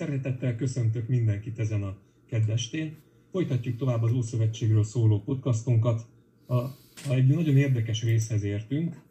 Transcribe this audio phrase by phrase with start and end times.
[0.00, 1.96] Szeretettel köszöntök mindenkit ezen a
[2.26, 2.96] kedvestén.
[3.30, 6.06] Folytatjuk tovább az Ószövetségről szóló podcastunkat.
[6.46, 9.02] A, a egy nagyon érdekes részhez értünk.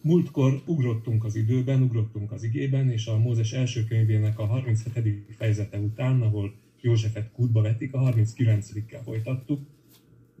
[0.00, 5.34] Múltkor ugrottunk az időben, ugrottunk az igében, és a Mózes első könyvének a 37.
[5.36, 9.66] fejezete után, ahol Józsefet kútba vetik, a 39-kel folytattuk,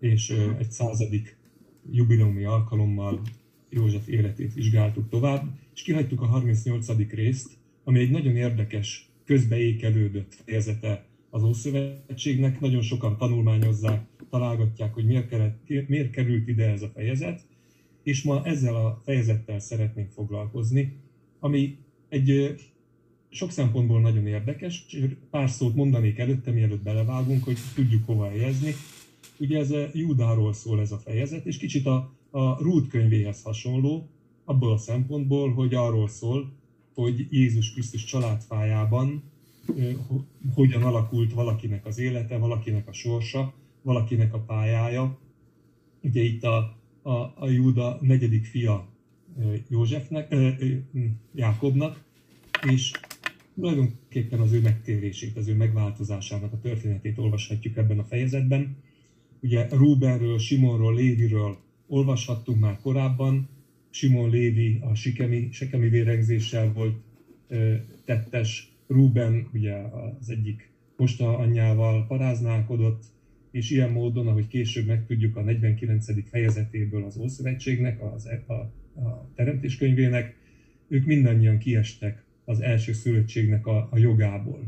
[0.00, 1.36] és egy századik
[1.90, 3.20] jubileumi alkalommal
[3.68, 7.10] József életét vizsgáltuk tovább, és kihagytuk a 38.
[7.10, 12.60] részt, ami egy nagyon érdekes, közbeékelődött fejezete az Ószövetségnek.
[12.60, 17.46] Nagyon sokan tanulmányozzák, találgatják, hogy miért, kellett, miért került ide ez a fejezet,
[18.02, 20.96] és ma ezzel a fejezettel szeretnénk foglalkozni,
[21.40, 21.76] ami
[22.08, 22.54] egy
[23.28, 24.86] sok szempontból nagyon érdekes,
[25.30, 28.72] pár szót mondanék előtte, mielőtt belevágunk, hogy tudjuk hova helyezni.
[29.38, 34.08] Ugye ez a Júdáról szól ez a fejezet, és kicsit a, a Rút könyvéhez hasonló,
[34.44, 36.57] abból a szempontból, hogy arról szól,
[37.00, 39.22] hogy Jézus Krisztus családfájában
[40.54, 45.18] hogyan alakult valakinek az élete, valakinek a sorsa, valakinek a pályája.
[46.02, 48.88] Ugye itt a, a, a Júda negyedik fia
[49.68, 50.34] Józsefnek,
[51.34, 52.04] Jákobnak,
[52.72, 52.90] és
[53.54, 58.76] tulajdonképpen az ő megtérését, az ő megváltozásának a történetét olvashatjuk ebben a fejezetben.
[59.40, 63.48] Ugye Rubenről, Simonról, Léviről olvashattunk már korábban,
[63.90, 66.96] Simon Lévi a sikemi, sikemi vérengzéssel volt
[68.04, 69.74] tettes, Ruben ugye
[70.20, 73.02] az egyik posta anyjával paráználkodott,
[73.50, 76.28] és ilyen módon, ahogy később megtudjuk a 49.
[76.28, 78.52] fejezetéből az Ószövetségnek, az, e, a,
[79.00, 80.36] a teremtéskönyvének,
[80.88, 84.66] ők mindannyian kiestek az első szülöttségnek a, a jogából.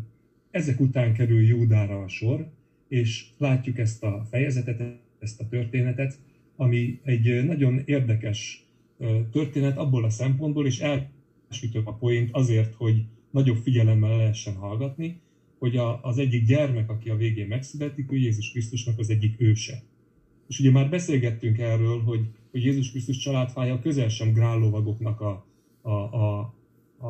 [0.51, 2.51] Ezek után kerül Júdára a sor,
[2.89, 4.83] és látjuk ezt a fejezetet,
[5.19, 6.19] ezt a történetet,
[6.57, 8.70] ami egy nagyon érdekes
[9.31, 15.21] történet abból a szempontból, és elsütök a poént azért, hogy nagyobb figyelemmel lehessen hallgatni,
[15.59, 19.83] hogy a, az egyik gyermek, aki a végén megszületik, hogy Jézus Krisztusnak az egyik őse.
[20.49, 25.47] És ugye már beszélgettünk erről, hogy, hogy Jézus Krisztus családfája közel sem grállovagoknak a,
[25.83, 26.39] a, a,
[26.99, 27.07] a,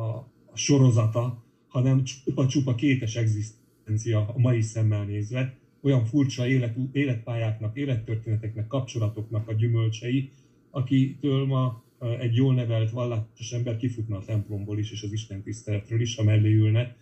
[0.51, 8.67] a sorozata, hanem csupa-csupa kétes egzisztencia a mai szemmel nézve, olyan furcsa élet, életpályáknak, élettörténeteknek,
[8.67, 10.31] kapcsolatoknak a gyümölcsei,
[10.71, 11.83] akitől ma
[12.19, 16.23] egy jól nevelt vallásos ember kifutna a templomból is, és az Isten tiszteletről is, ha
[16.23, 16.95] mellé ülne.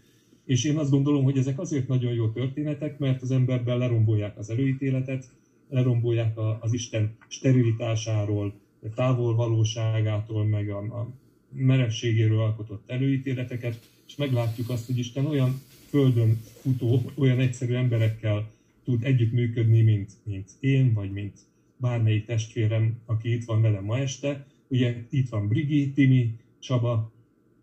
[0.46, 4.50] És én azt gondolom, hogy ezek azért nagyon jó történetek, mert az emberben lerombolják az
[4.50, 5.30] előítéletet,
[5.70, 8.54] lerombolják az Isten sterilitásáról,
[8.96, 11.10] távol valóságától, meg a, a
[11.54, 18.50] merevségéről alkotott előítéleteket, és meglátjuk azt, hogy Isten olyan földön futó, olyan egyszerű emberekkel
[18.84, 21.40] tud együttműködni, mint, mint én, vagy mint
[21.80, 24.46] bármelyik testvérem, aki itt van velem ma este.
[24.68, 27.12] Ugye itt van Brigi, Timi, Csaba,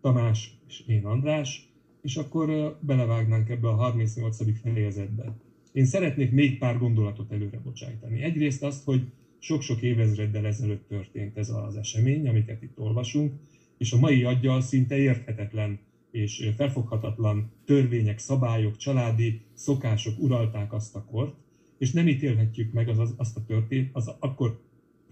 [0.01, 1.69] Tamás és én András,
[2.01, 4.61] és akkor belevágnánk ebbe a 38.
[4.61, 5.35] fejezetbe.
[5.71, 8.21] Én szeretnék még pár gondolatot előre bocsájtani.
[8.21, 9.01] Egyrészt azt, hogy
[9.39, 13.33] sok-sok évezreddel ezelőtt történt ez az esemény, amiket itt olvasunk,
[13.77, 15.79] és a mai aggyal szinte érthetetlen
[16.11, 21.35] és felfoghatatlan törvények, szabályok, családi szokások uralták azt a kort,
[21.77, 24.61] és nem ítélhetjük meg az, az, azt a történt, az akkor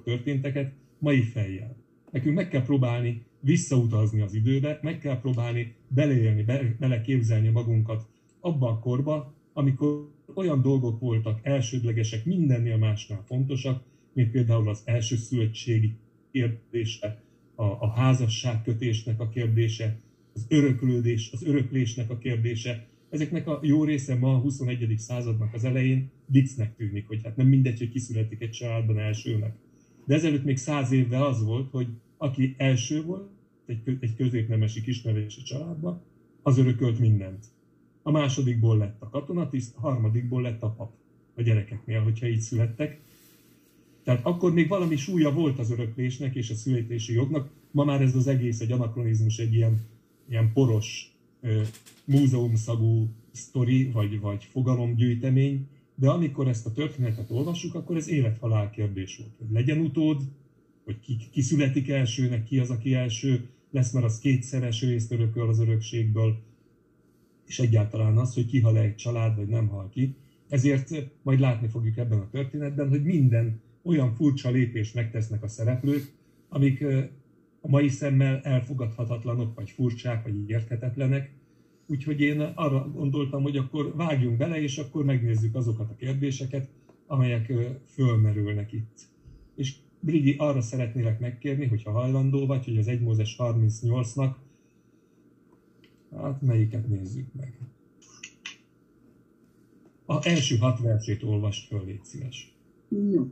[0.03, 1.76] történteket mai fejjel.
[2.12, 8.08] Nekünk meg kell próbálni visszautazni az időbe, meg kell próbálni beleélni, be, beleképzelni magunkat
[8.40, 13.84] abba a korba, amikor olyan dolgok voltak elsődlegesek, mindennél másnál fontosak,
[14.14, 15.96] mint például az első szülöttségi
[16.32, 17.22] kérdése,
[17.56, 20.00] a, a házasságkötésnek a kérdése,
[20.34, 24.94] az öröklődés, az öröklésnek a kérdése, ezeknek a jó része ma a 21.
[24.98, 29.56] századnak az elején viccnek tűnik, hogy hát nem mindegy, hogy kiszületik egy családban elsőnek.
[30.06, 33.30] De ezelőtt még száz évvel az volt, hogy aki első volt,
[33.66, 36.02] egy, egy középnemesi kisnevési családban,
[36.42, 37.46] az örökölt mindent.
[38.04, 40.94] A másodikból lett a katonatiszt, a harmadikból lett a pap
[41.36, 43.00] a gyerekeknél, hogyha így születtek.
[44.04, 48.16] Tehát akkor még valami súlya volt az öröklésnek és a születési jognak, ma már ez
[48.16, 49.82] az egész egy anakronizmus, egy ilyen,
[50.30, 51.15] ilyen poros
[52.06, 59.18] múzeumszagú sztori, vagy, vagy fogalomgyűjtemény, de amikor ezt a történetet olvassuk, akkor ez élethalál kérdés
[59.18, 59.36] volt.
[59.38, 60.22] Hogy legyen utód,
[60.84, 65.47] hogy ki, ki születik elsőnek, ki az, aki első lesz, mert az kétszeres részt örököl
[65.47, 66.38] az örökségből,
[67.46, 70.16] és egyáltalán az, hogy ki hal egy család, vagy nem hal ki.
[70.50, 70.91] Ezért
[71.22, 76.14] majd látni fogjuk ebben a történetben, hogy minden olyan furcsa lépést megtesznek a szereplők,
[76.50, 76.84] amik
[77.66, 81.34] a mai szemmel elfogadhatatlanok, vagy furcsák, vagy érthetetlenek.
[81.88, 86.70] Úgyhogy én arra gondoltam, hogy akkor vágjunk bele, és akkor megnézzük azokat a kérdéseket,
[87.08, 87.53] amelyek
[87.85, 89.08] fölmerülnek itt.
[89.56, 94.32] És Brigi, arra szeretnélek megkérni, hogyha hajlandó vagy, hogy az 1 Mózes 38-nak,
[96.16, 97.59] hát melyiket nézzük meg.
[100.06, 102.56] A első hat versét olvast föl, légy szíves.
[102.90, 103.32] Jó.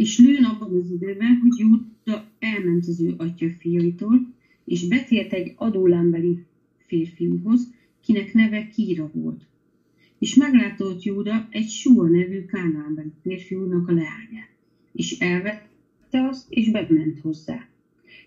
[0.00, 5.52] És lőn abban az időben, hogy Júda elment az ő atya fiaitól, és betért egy
[5.56, 6.44] adólámbeli
[6.86, 7.74] férfiúhoz,
[8.04, 9.46] kinek neve Kíra volt.
[10.18, 14.50] És meglátott Júda egy Sua nevű kánálbeli férfiúnak a leányát,
[14.92, 17.68] és elvette azt, és bement hozzá.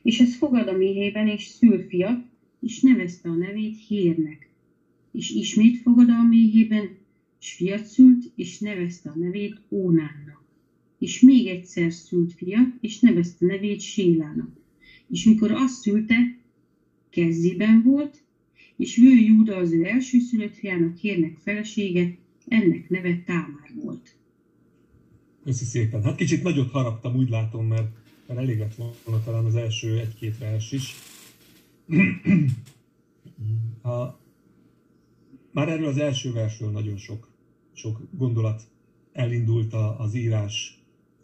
[0.02, 2.26] És ez fogad a méhében, és szül fiat,
[2.60, 4.50] és nevezte a nevét Hírnek.
[5.12, 6.90] És ismét fogad a méhében,
[7.40, 10.43] és fiat szült, és nevezte a nevét Ónánnak.
[11.04, 14.50] És még egyszer szült fiat, és nevezte nevét Sélának.
[15.10, 16.16] És mikor azt szülte,
[17.10, 18.24] kezében volt,
[18.78, 22.18] és ő Júda az ő elsőszülött fiának Hírnek felesége,
[22.48, 24.16] ennek neve Támár volt.
[25.44, 26.04] Köszi szépen.
[26.04, 27.96] Hát kicsit nagyot haraptam, úgy látom, mert,
[28.28, 30.96] mert elég lett volna talán az első egy-két vers is.
[33.82, 34.20] A,
[35.52, 37.32] már erről az első versről nagyon sok,
[37.74, 38.62] sok gondolat
[39.12, 40.83] elindult az írás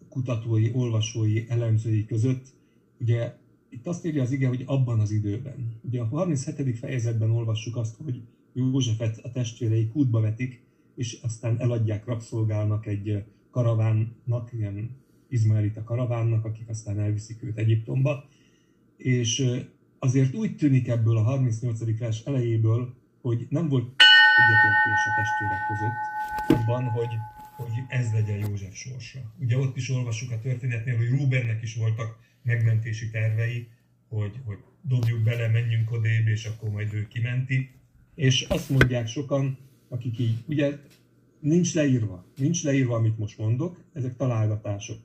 [0.10, 2.46] kutatói, olvasói, elemzői között.
[3.00, 3.38] Ugye
[3.70, 5.80] itt azt írja az ige, hogy abban az időben.
[5.82, 6.78] Ugye a 37.
[6.78, 8.22] fejezetben olvassuk azt, hogy
[8.54, 10.62] Józsefet a testvérei kútba vetik,
[10.96, 14.90] és aztán eladják rabszolgálnak egy karavánnak, ilyen
[15.30, 18.26] izmaelita karavánnak, akik aztán elviszik őt Egyiptomba.
[18.98, 19.62] És
[20.00, 22.00] azért úgy tűnik ebből a 38.
[22.00, 23.84] vers elejéből, hogy nem volt
[24.40, 26.00] egyetértés a testvérek között
[26.60, 27.14] abban, hogy,
[27.68, 29.20] hogy ez legyen József sorsa.
[29.40, 33.68] Ugye ott is olvassuk a történetnél, hogy Rubennek is voltak megmentési tervei,
[34.08, 37.70] hogy, hogy dobjuk bele, menjünk odébb, és akkor majd ő kimenti.
[38.16, 39.58] És azt mondják sokan,
[39.90, 40.78] akik így, ugye
[41.40, 44.98] nincs leírva, nincs leírva, amit most mondok, ezek találgatások.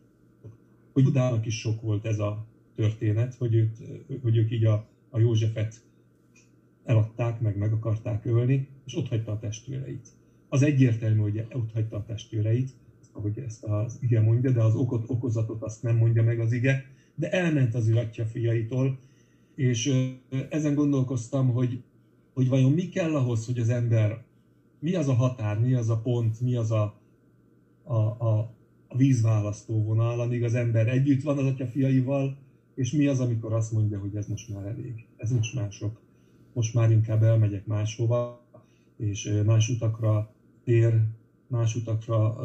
[0.93, 3.77] Hogy Judának is sok volt ez a történet, hogy, őt,
[4.23, 5.83] hogy ők így a, a Józsefet
[6.85, 10.09] eladták, meg meg akarták ölni, és ott hagyta a testvéreit.
[10.55, 12.71] Az egyértelmű, hogy ott hagyta a testvéreit,
[13.12, 16.85] ahogy ezt az ige mondja, de az okot, okozatot azt nem mondja meg az ige,
[17.15, 18.99] de elment az ő atya fiaitól,
[19.55, 20.11] és
[20.49, 21.83] ezen gondolkoztam, hogy,
[22.35, 24.25] hogy vajon mi kell ahhoz, hogy az ember,
[24.79, 27.01] mi az a határ, mi az a pont, mi az a,
[27.83, 28.39] a, a,
[28.89, 32.37] a vízválasztó vonal, amíg az ember együtt van az atya fiaival,
[32.75, 36.01] és mi az, amikor azt mondja, hogy ez most már elég, ez most már sok,
[36.53, 38.43] most már inkább elmegyek máshova,
[38.97, 40.33] és más utakra
[40.64, 41.00] tér,
[41.46, 42.37] más utakra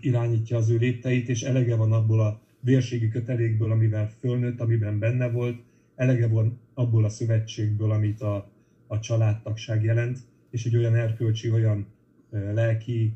[0.00, 5.30] irányítja az ő lépteit, és elege van abból a vérségi kötelékből, amivel fölnőtt, amiben benne
[5.30, 5.62] volt,
[5.94, 8.50] elege van abból a szövetségből, amit a,
[8.86, 10.18] a családtagság jelent,
[10.50, 11.86] és egy olyan erkölcsi, olyan
[12.30, 13.12] lelki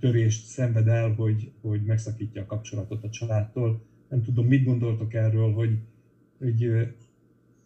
[0.00, 3.82] törést szenved el, hogy, hogy megszakítja a kapcsolatot a családtól.
[4.08, 5.78] Nem tudom, mit gondoltok erről, hogy,
[6.38, 6.88] hogy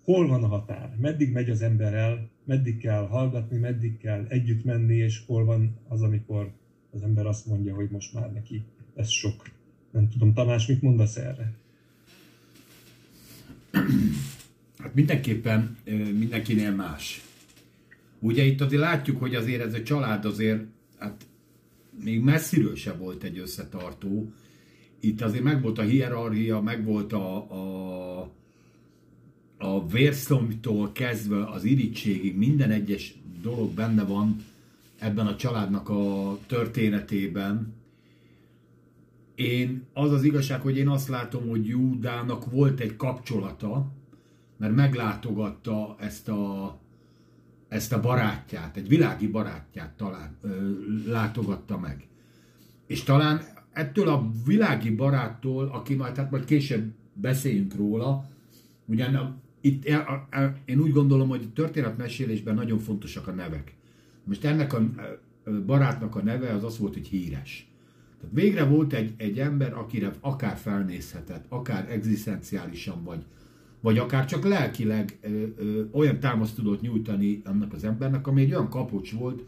[0.05, 4.65] hol van a határ, meddig megy az ember el, meddig kell hallgatni, meddig kell együtt
[4.65, 6.53] menni, és hol van az, amikor
[6.91, 8.63] az ember azt mondja, hogy most már neki
[8.95, 9.51] ez sok.
[9.91, 11.53] Nem tudom, Tamás, mit mondasz erre?
[14.79, 15.77] Hát mindenképpen
[16.19, 17.23] mindenkinél más.
[18.19, 20.65] Ugye itt azért látjuk, hogy azért ez a család azért,
[20.99, 21.27] hát
[22.05, 24.33] még messziről se volt egy összetartó.
[25.01, 28.31] Itt azért megvolt a hierarchia, megvolt a, a,
[29.63, 34.45] a vérszomtól kezdve az irítségig minden egyes dolog benne van
[34.99, 37.75] ebben a családnak a történetében.
[39.35, 43.87] Én, az az igazság, hogy én azt látom, hogy Júdának volt egy kapcsolata,
[44.57, 46.79] mert meglátogatta ezt a,
[47.69, 50.71] ezt a barátját, egy világi barátját talán ö,
[51.07, 52.07] látogatta meg.
[52.87, 53.41] És talán
[53.73, 58.29] ettől a világi baráttól, aki majd, hát majd később beszéljünk róla,
[58.87, 63.75] ugyan a, itt a, a, én úgy gondolom, hogy történetmesélésben nagyon fontosak a nevek.
[64.25, 64.83] Most ennek a
[65.67, 67.67] barátnak a neve az az volt, hogy híres.
[68.21, 73.25] Tehát végre volt egy, egy ember, akire akár felnézhetett, akár egzisztenciálisan, vagy,
[73.81, 78.51] vagy akár csak lelkileg ö, ö, olyan támaszt tudott nyújtani annak az embernek, ami egy
[78.51, 79.45] olyan kapocs volt,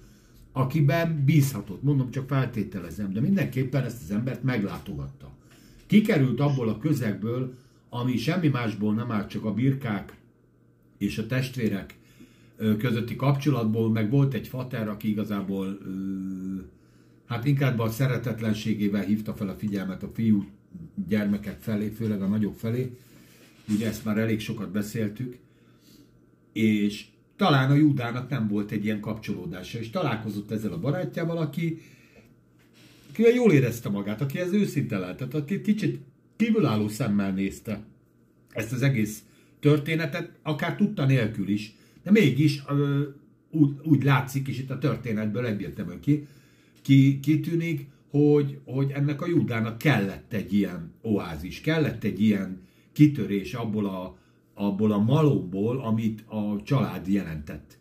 [0.52, 1.82] akiben bízhatott.
[1.82, 5.30] Mondom, csak feltételezem, de mindenképpen ezt az embert meglátogatta.
[5.86, 7.54] Kikerült abból a közegből,
[7.96, 10.16] ami semmi másból nem áll, csak a birkák
[10.98, 11.94] és a testvérek
[12.78, 15.78] közötti kapcsolatból, meg volt egy fater, aki igazából
[17.26, 20.44] hát inkább a szeretetlenségével hívta fel a figyelmet a fiú
[21.08, 22.96] gyermekek felé, főleg a nagyobb felé.
[23.68, 25.36] Ugye ezt már elég sokat beszéltük.
[26.52, 31.80] És talán a Júdának nem volt egy ilyen kapcsolódása, és találkozott ezzel a barátjával, aki,
[33.10, 36.00] aki jól érezte magát, aki ez őszinte lehetett, aki kicsit
[36.36, 37.84] kívülálló szemmel nézte
[38.50, 39.22] ezt az egész
[39.60, 43.02] történetet, akár tudta nélkül is, de mégis ö,
[43.50, 46.26] úgy, úgy látszik, és itt a történetből egyértelműen ki,
[46.82, 52.60] ki, kitűnik, hogy, hogy ennek a Júdának kellett egy ilyen oázis, kellett egy ilyen
[52.92, 54.18] kitörés abból a,
[54.54, 57.78] abból a malomból, amit a család jelentett.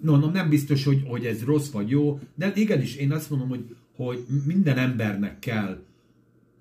[0.00, 3.48] No, no, nem biztos, hogy, hogy ez rossz vagy jó, de igenis, én azt mondom,
[3.48, 5.82] hogy, hogy minden embernek kell,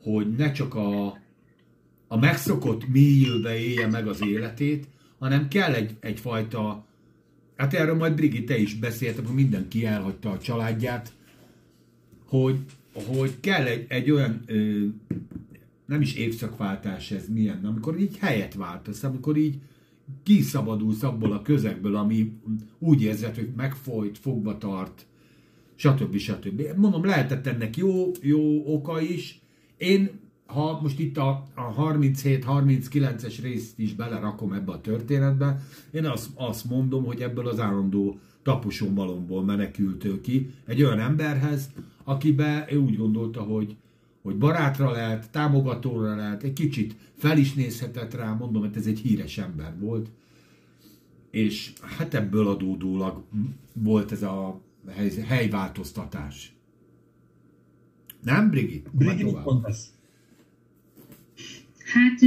[0.03, 1.05] hogy ne csak a,
[2.07, 4.87] a megszokott mélyülbe élje meg az életét,
[5.19, 6.85] hanem kell egy, egyfajta,
[7.55, 11.13] hát erről majd Brigitte is beszélt, hogy mindenki elhagyta a családját,
[12.25, 12.59] hogy,
[12.93, 14.85] hogy kell egy, egy olyan, ö,
[15.85, 19.59] nem is évszakváltás ez milyen, amikor így helyet váltasz, amikor így
[20.23, 22.33] kiszabadulsz abból a közegből, ami
[22.79, 25.05] úgy érzed, hogy megfolyt, fogva tart,
[25.75, 26.17] stb.
[26.17, 26.61] stb.
[26.75, 29.42] Mondom, lehetett ennek jó, jó oka is.
[29.77, 30.09] Én,
[30.45, 35.61] ha most itt a, a 37-39-es részt is belerakom ebbe a történetbe,
[35.91, 41.69] én azt, azt mondom, hogy ebből az állandó taposómalomból menekült ő ki egy olyan emberhez,
[42.03, 43.75] akibe ő úgy gondolta, hogy,
[44.21, 48.99] hogy barátra lehet, támogatóra lehet, egy kicsit fel is nézhetett rá, mondom, hogy ez egy
[48.99, 50.09] híres ember volt,
[51.31, 53.23] és hát ebből adódólag
[53.73, 56.55] volt ez a hely, helyváltoztatás.
[58.23, 58.89] Nem, Brigit?
[58.91, 59.93] Brigit, mit mondasz?
[61.93, 62.19] Hát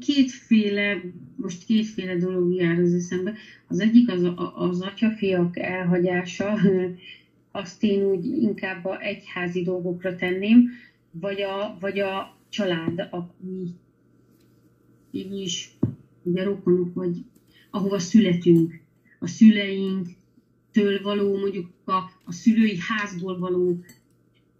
[0.00, 1.00] kétféle,
[1.36, 3.34] most kétféle dolog jár az eszembe.
[3.68, 6.58] Az egyik az, az atyafiak elhagyása,
[7.52, 10.70] azt én úgy inkább a egyházi dolgokra tenném,
[11.10, 13.74] vagy a, vagy a család, aki
[15.10, 15.76] így is,
[16.22, 17.24] ugye rokonok, vagy
[17.70, 18.80] ahova születünk,
[19.18, 23.84] a szüleinktől való, mondjuk a, a szülői házból való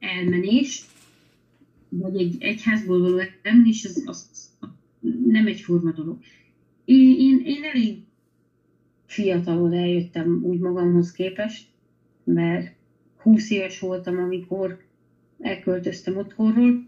[0.04, 0.84] elmenés,
[1.88, 4.50] vagy egy egyházból való elmenés, az, az
[5.24, 6.18] nem egyforma dolog.
[6.84, 7.98] Én, én, én elég
[9.06, 11.66] fiatalon eljöttem úgy magamhoz képest,
[12.24, 12.74] mert
[13.16, 14.84] 20 éves voltam, amikor
[15.38, 16.86] elköltöztem otthonról,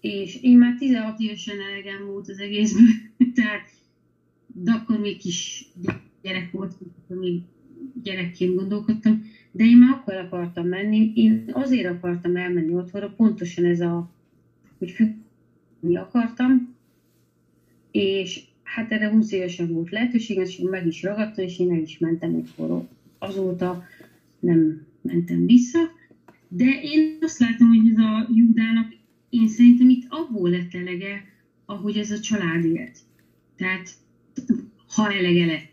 [0.00, 2.88] és én már 16 évesen elegem volt az egészből,
[3.34, 3.68] tehát
[4.46, 5.68] de akkor még kis
[6.22, 6.74] gyerek volt,
[7.08, 7.42] még
[8.02, 13.80] gyerekként gondolkodtam, de én már akkor akartam menni, én azért akartam elmenni otthonra, pontosan ez
[13.80, 14.10] a,
[14.78, 16.74] hogy függni akartam,
[17.90, 21.98] és hát erre 20 évesen volt lehetőség, és meg is ragadtam, és én el is
[21.98, 22.88] mentem otthonról.
[23.18, 23.84] Azóta
[24.40, 25.78] nem mentem vissza,
[26.48, 28.94] de én azt látom, hogy ez a Júdának,
[29.30, 31.24] én szerintem itt abból lett elege,
[31.64, 32.98] ahogy ez a család élt.
[33.56, 33.90] Tehát,
[34.88, 35.71] ha elege lett.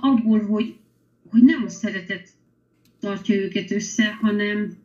[0.00, 0.76] Abból, hogy,
[1.30, 2.28] hogy nem a szeretet
[3.00, 4.76] tartja őket össze, hanem,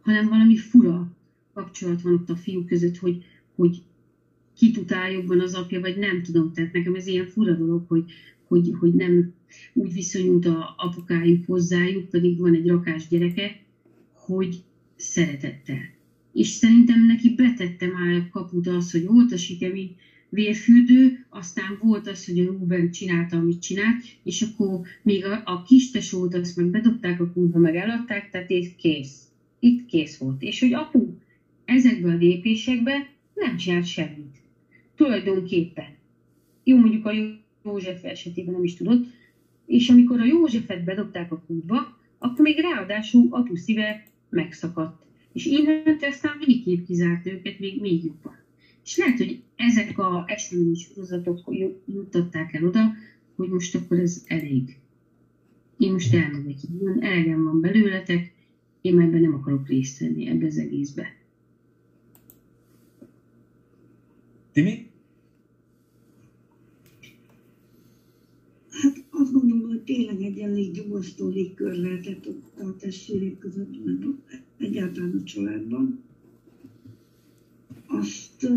[0.00, 1.16] hanem valami fura
[1.54, 3.24] kapcsolat van ott a fiú között, hogy,
[3.54, 3.82] hogy
[4.56, 6.52] ki tudál jobban az apja, vagy nem tudom.
[6.52, 8.04] Tehát nekem ez ilyen fura dolog, hogy,
[8.48, 9.34] hogy, hogy nem
[9.72, 13.60] úgy viszonyult a apukájuk hozzájuk, pedig van egy rakás gyereke,
[14.12, 14.62] hogy
[14.96, 15.80] szeretettel.
[16.32, 19.96] És szerintem neki betette már a kaput az, hogy volt a sikemi
[20.32, 25.62] vérfürdő, aztán volt az, hogy a Ruben csinálta, amit csinált, és akkor még a, a
[25.62, 29.28] kis tesót azt meg bedobták a kútba, meg eladták, tehát itt kész.
[29.58, 30.42] Itt kész volt.
[30.42, 31.08] És hogy apu
[31.64, 34.36] ezekben a lépésekben nem csinált semmit.
[34.96, 35.96] Tulajdonképpen.
[36.64, 37.12] Jó, mondjuk a
[37.64, 39.04] József esetében nem is tudott,
[39.66, 45.02] és amikor a Józsefet bedobták a kútba, akkor még ráadásul apu szíve megszakadt.
[45.32, 48.41] És innentől aztán végképp kizárt őket még, még jobban.
[48.84, 51.38] És lehet, hogy ezek a eseményi sorozatok
[51.86, 52.80] juttatták el oda,
[53.34, 54.78] hogy most akkor ez elég.
[55.78, 58.32] Én most elmegyek innen, elegem van belőletek,
[58.80, 61.16] én már ebben nem akarok részt venni ebbe az egészbe.
[64.52, 64.90] Timi?
[68.70, 74.16] Hát azt gondolom, hogy tényleg egy elég nyugasztó légkör lehetett ott a testvérek között, meg
[74.58, 76.02] egyáltalán a családban.
[77.98, 78.48] Azt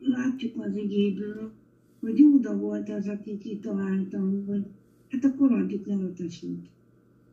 [0.00, 1.52] látjuk az igéből,
[2.00, 4.64] hogy Júda volt az, aki kitalálta, hogy
[5.08, 6.68] hát akkor adjuk le tesót.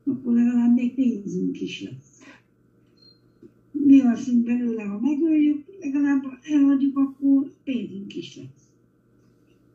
[0.03, 2.21] Akkor legalább még pénzünk is lesz.
[3.71, 8.69] Mi alszunk belőle, ha megöljük, legalább elhagyjuk, akkor pénzünk is lesz.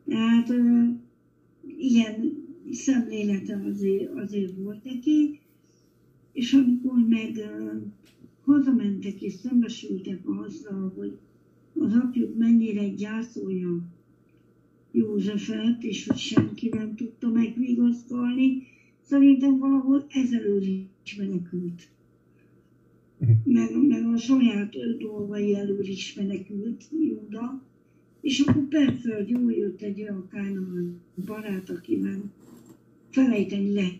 [0.07, 0.89] Tehát uh,
[1.77, 5.39] ilyen szemlélete azért, azért volt neki,
[6.31, 7.81] és amikor meg uh,
[8.45, 11.17] hazamentek és szembesültek azzal, hogy
[11.79, 13.83] az apjuk mennyire gyászolja
[14.91, 18.63] Józsefet, és hogy senki nem tudta megvigasztalni,
[19.01, 20.65] szerintem valahol ezelőtt
[21.03, 21.89] is menekült.
[23.43, 27.63] Meg, meg a saját dolgai elől is menekült Júda,
[28.21, 32.31] És akkor persze, hogy jó jött egy olyan kánon barát, akivel
[33.09, 33.99] felejteni le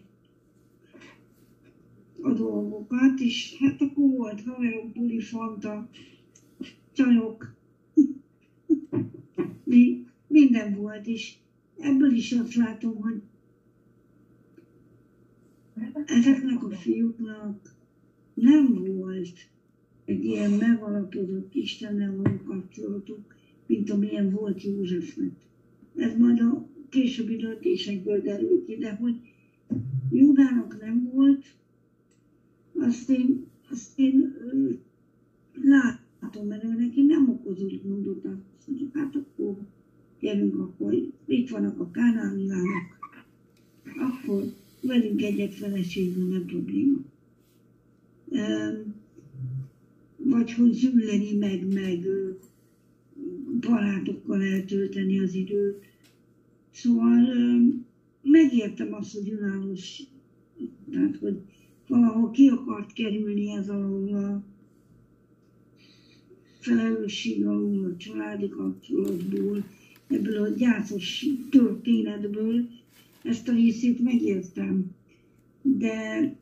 [2.21, 5.89] a dolgokat, és hát akkor volt haverok, buli, fanta,
[6.93, 7.55] csajok,
[9.63, 11.35] mi, minden volt, és
[11.77, 13.21] ebből is azt látom, hogy
[16.05, 17.75] ezeknek a fiúknak
[18.33, 19.49] nem volt
[20.05, 25.31] egy ilyen megalapozott Istennel való kapcsolatuk, mint amilyen volt Józsefnek.
[25.95, 29.15] Ez majd a későbbi döntésekből derül ki, de hogy
[30.11, 31.45] Júdának nem volt,
[32.75, 34.35] azt én, azt én
[35.63, 36.00] látom,
[36.47, 39.57] mert ő neki nem okozott gondot azt, hogy hát akkor
[40.19, 40.93] gyerünk, akkor
[41.25, 42.99] itt vannak a kánániának,
[43.97, 44.43] akkor
[44.81, 46.97] velünk egyet feleségül nem probléma.
[50.17, 52.05] Vagy hogy zülleni meg, meg
[53.59, 55.83] barátokkal eltölteni az időt.
[56.71, 57.19] Szóval
[58.21, 60.03] megértem azt, hogy önállós,
[60.91, 61.39] tehát hogy
[61.87, 64.43] valahol ki akart kerülni ez alól a
[66.61, 69.63] felelősség alól, a családi kapcsolatból,
[70.07, 72.67] ebből a gyászos történetből,
[73.23, 74.91] ezt a részét megértem.
[75.61, 76.35] De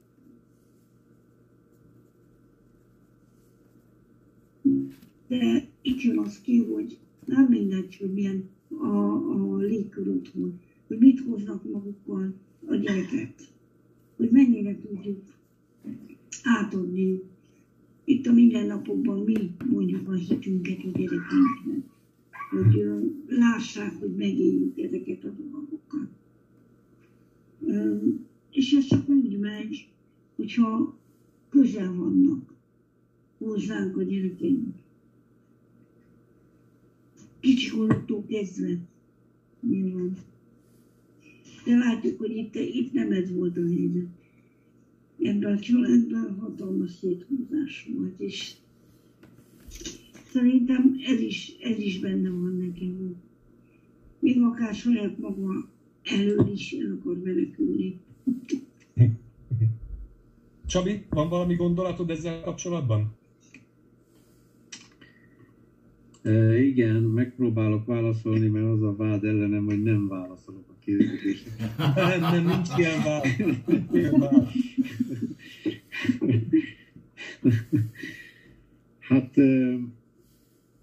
[5.27, 10.21] de itt jön az ki, hogy nem mindegy, hogy milyen a, a légkör
[10.87, 12.33] hogy mit hoznak magukkal
[12.65, 13.53] a gyereket,
[14.15, 15.23] hogy mennyire tudjuk
[16.43, 17.21] átadni
[18.09, 21.83] itt a mindennapokban mi mondjuk a hitünket a gyerekeinknek,
[22.49, 22.85] hogy
[23.27, 26.09] lássák, hogy megéljük ezeket a dolgokat.
[28.51, 29.87] És ez csak úgy megy,
[30.35, 30.97] hogyha
[31.49, 32.53] közel vannak
[33.37, 34.75] hozzánk a gyerekeink.
[37.39, 38.77] Kicsi korottól kezdve
[39.61, 40.17] nyilván.
[41.65, 44.18] De látjuk, hogy itt, itt nem ez volt a helyzet.
[45.21, 48.53] Ebben a családban hatalmas széthúzás volt, és
[50.31, 53.15] szerintem ez is, ez is benne van nekem.
[54.19, 55.69] Még akár saját maga
[56.03, 57.99] elől is el akar menekülni.
[60.65, 63.17] Csabi, van valami gondolatod ezzel kapcsolatban?
[66.21, 70.78] E, igen, megpróbálok válaszolni, mert az a vád ellenem, hogy nem válaszolok a
[71.95, 73.25] nem, nem, nincs ilyen vád.
[78.99, 79.37] hát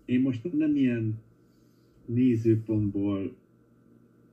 [0.05, 1.19] én most nem ilyen
[2.07, 3.37] nézőpontból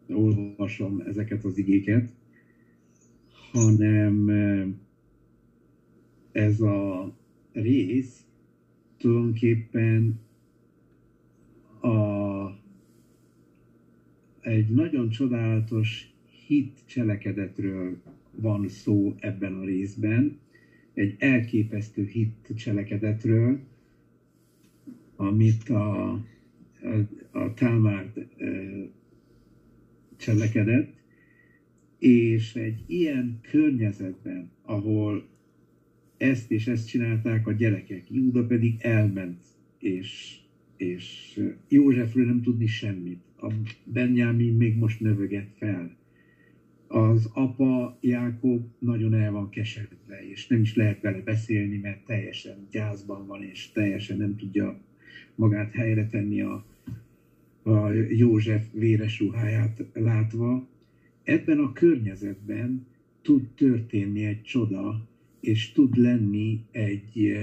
[0.08, 2.10] olvasom ezeket az igéket,
[3.52, 4.30] hanem
[6.32, 7.12] ez a
[7.52, 8.26] rész
[8.98, 10.20] tulajdonképpen
[11.80, 12.23] a,
[14.44, 16.14] egy nagyon csodálatos
[16.46, 18.02] hit cselekedetről
[18.32, 20.40] van szó ebben a részben,
[20.94, 23.60] egy elképesztő hit cselekedetről,
[25.16, 26.22] amit a, a,
[27.32, 28.14] a Támár
[30.18, 30.94] cselekedett,
[32.00, 35.28] és egy ilyen környezetben, ahol
[36.18, 39.44] ezt és ezt csinálták a gyerekek, Júda pedig elment,
[39.80, 40.40] és,
[40.84, 43.22] és Józsefről nem tudni semmit.
[43.42, 45.98] A Benjamin még most növöget fel.
[46.88, 52.68] Az apa Jákob nagyon el van keseredve, és nem is lehet vele beszélni, mert teljesen
[52.72, 54.82] gyászban van, és teljesen nem tudja
[55.36, 56.66] magát helyre tenni a,
[57.64, 60.68] a József véres ruháját látva.
[61.24, 62.88] Ebben a környezetben
[63.22, 65.08] tud történni egy csoda,
[65.40, 67.34] és tud lenni egy,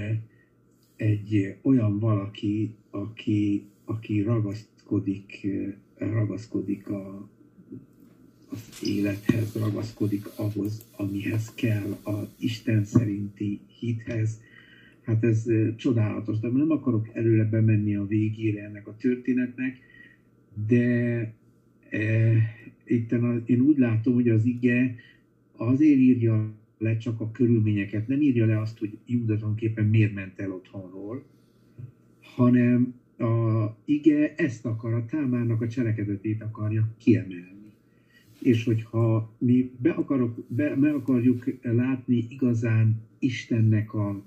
[1.01, 5.47] egy olyan valaki, aki, aki ragaszkodik,
[5.97, 7.29] ragaszkodik a,
[8.49, 14.41] az élethez, ragaszkodik ahhoz, amihez kell, a Isten szerinti hithez.
[15.01, 19.79] Hát ez csodálatos, de nem akarok előre bemenni a végére ennek a történetnek,
[20.67, 21.19] de
[21.89, 22.33] e,
[22.85, 23.11] itt
[23.45, 24.95] én úgy látom, hogy az ige
[25.55, 30.39] azért írja le csak a körülményeket, nem írja le azt, hogy Júda tulajdonképpen miért ment
[30.39, 31.23] el otthonról,
[32.21, 37.73] hanem a ige ezt akar, a támárnak a cselekedetét akarja kiemelni.
[38.41, 44.23] És hogyha mi be, akarok, be, be akarjuk látni igazán Istennek a,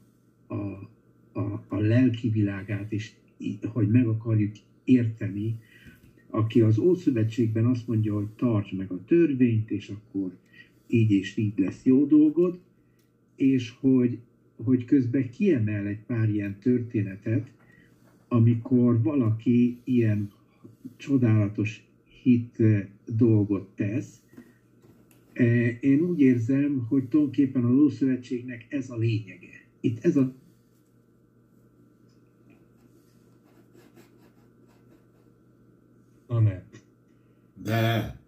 [0.47, 0.55] a,
[1.33, 3.13] a, a lelki világát, és
[3.63, 4.53] hogy meg akarjuk
[4.85, 5.57] érteni,
[6.29, 10.37] aki az Ószövetségben azt mondja, hogy tarts meg a törvényt, és akkor
[10.87, 12.61] így és így lesz jó dolgod,
[13.37, 14.19] és hogy,
[14.65, 17.53] hogy közben kiemel egy pár ilyen történetet,
[18.29, 20.31] amikor valaki ilyen
[20.97, 21.87] csodálatos
[22.23, 22.63] hit
[23.07, 24.23] dolgot tesz.
[25.81, 29.67] Én úgy érzem, hogy tulajdonképpen az Ószövetségnek ez a lényege.
[29.81, 30.35] Itt ez a
[36.29, 36.63] Na ne.
[37.63, 38.24] De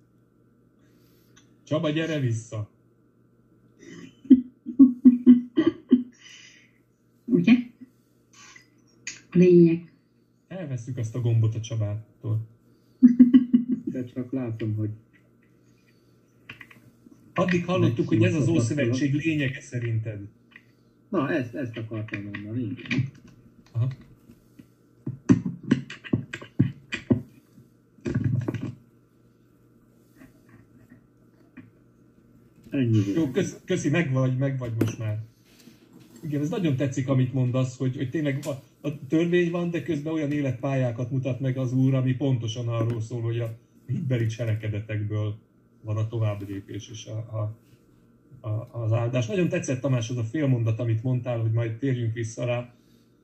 [1.66, 2.68] Csaba, gyere vissza.
[7.24, 7.52] Ugye?
[9.30, 9.92] A lényeg.
[10.48, 12.48] Elveszük azt a gombot a Csabától.
[13.84, 14.90] de csak látom, hogy
[17.34, 20.28] Addig hallottuk, hogy ez az Ószövetség lényege szerinted.
[21.08, 22.74] na ezt, ezt akartam mondani.
[23.72, 23.88] Aha.
[32.76, 33.12] Ennyi.
[33.14, 35.18] Jó, kösz, köszi, meg vagy, meg vagy most már.
[36.22, 40.12] Igen, ez nagyon tetszik, amit mondasz, hogy, hogy tényleg a, a törvény van, de közben
[40.12, 45.38] olyan életpályákat mutat meg az úr, ami pontosan arról szól, hogy a hitbeli cselekedetekből
[45.80, 47.56] van a továbblépés és a, a,
[48.48, 49.26] a, az áldás.
[49.26, 52.74] Nagyon tetszett Tamás az a félmondat, amit mondtál, hogy majd térjünk vissza rá,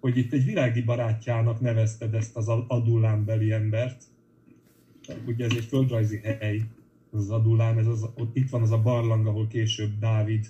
[0.01, 4.05] hogy itt egy világi barátjának nevezted ezt az adullámbeli embert.
[5.27, 6.61] Ugye ez egy földrajzi hely,
[7.13, 10.47] az Adulám, ez az, ott itt van az a barlang, ahol később Dávid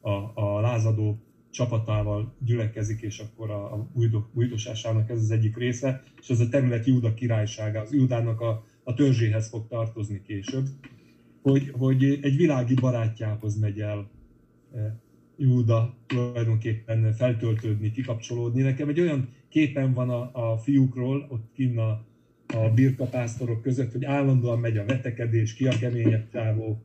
[0.00, 3.90] a, a lázadó csapatával gyülekezik, és akkor a, a
[4.34, 8.94] újdosásának ez az egyik része, és ez a terület Júda királysága, az Júdának a, a
[8.94, 10.66] törzséhez fog tartozni később,
[11.42, 14.10] hogy, hogy egy világi barátjához megy el
[14.74, 15.00] e,
[15.36, 18.62] Júda tulajdonképpen feltöltődni, kikapcsolódni.
[18.62, 22.04] Nekem egy olyan képen van a, a fiúkról, ott kinn a,
[22.46, 26.82] a birkapásztorok között, hogy állandóan megy a vetekedés, ki a keményebb csávó,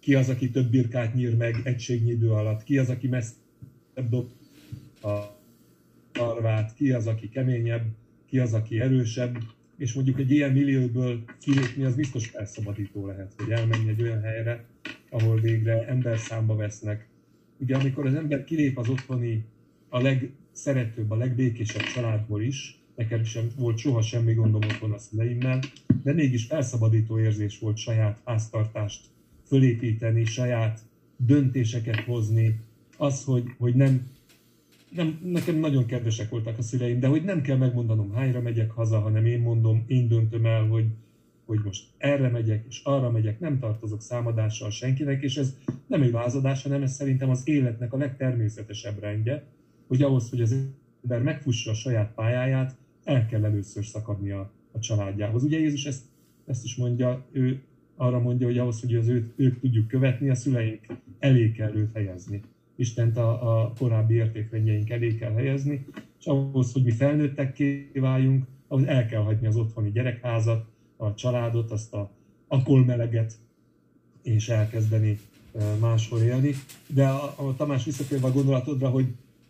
[0.00, 4.30] ki az, aki több birkát nyír meg egységnyi idő alatt, ki az, aki messzebb dob
[5.02, 5.42] a
[6.18, 7.84] arvát, ki az, aki keményebb,
[8.26, 9.38] ki az, aki erősebb,
[9.76, 14.64] és mondjuk egy ilyen millióból kilépni, az biztos felszabadító lehet, hogy elmenni egy olyan helyre,
[15.10, 17.08] ahol végre ember számba vesznek.
[17.58, 19.44] Ugye amikor az ember kilép az otthoni,
[19.88, 25.60] a legszeretőbb, a legbékésebb családból is, nekem sem volt soha semmi gondom otthon a szüleimmel,
[26.02, 29.00] de mégis felszabadító érzés volt saját háztartást
[29.46, 30.80] fölépíteni, saját
[31.16, 32.60] döntéseket hozni,
[32.96, 34.06] az, hogy, hogy nem,
[34.90, 38.98] nem, nekem nagyon kedvesek voltak a szüleim, de hogy nem kell megmondanom, hányra megyek haza,
[38.98, 40.86] hanem én mondom, én döntöm el, hogy,
[41.44, 46.12] hogy most erre megyek, és arra megyek, nem tartozok számadással senkinek, és ez nem egy
[46.12, 49.44] lázadás, hanem ez szerintem az életnek a legtermészetesebb rendje,
[49.86, 50.56] hogy ahhoz, hogy az
[51.02, 55.44] ember megfussa a saját pályáját, el kell először szakadni a, családjához.
[55.44, 56.04] Ugye Jézus ezt,
[56.46, 57.62] ezt is mondja, ő
[57.96, 60.86] arra mondja, hogy ahhoz, hogy az őt, őt tudjuk követni, a szüleink
[61.18, 62.40] elé kell őt helyezni.
[62.76, 65.86] Istent a, a korábbi értékrendjeink elé kell helyezni,
[66.20, 67.62] és ahhoz, hogy mi felnőttek
[67.94, 72.10] váljunk, ahhoz el kell hagyni az otthoni gyerekházat, a családot, azt a
[72.48, 73.34] akolmeleget,
[74.22, 75.18] és elkezdeni
[75.80, 76.54] máshol élni.
[76.86, 79.06] De a, a Tamás visszatérve a gondolatodra, hogy,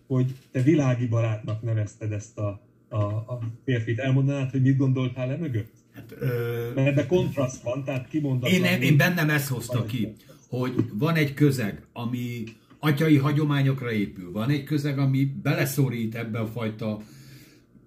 [0.06, 2.60] hogy te világi barátnak nevezted ezt a,
[2.94, 3.98] a, a férfit.
[3.98, 5.72] Elmondanád, hogy mit gondoltál e mögött?
[5.94, 6.26] hát, ö,
[6.74, 8.64] Mert ebben kontraszt van, tehát kimondatlan.
[8.64, 10.12] én, én bennem ezt hozta ki,
[10.48, 12.44] hogy van egy közeg, ami
[12.78, 17.00] atyai hagyományokra épül, van egy közeg, ami beleszorít ebbe a fajta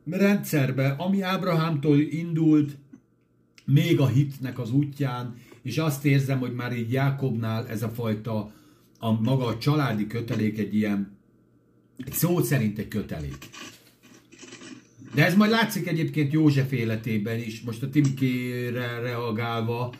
[0.09, 2.77] rendszerbe, ami Ábrahámtól indult,
[3.65, 8.51] még a hitnek az útján, és azt érzem, hogy már így Jákobnál ez a fajta,
[8.99, 11.17] a maga a családi kötelék egy ilyen,
[11.97, 13.49] egy szó szerint egy kötelék.
[15.13, 19.93] De ez majd látszik egyébként József életében is, most a Timkére reagálva,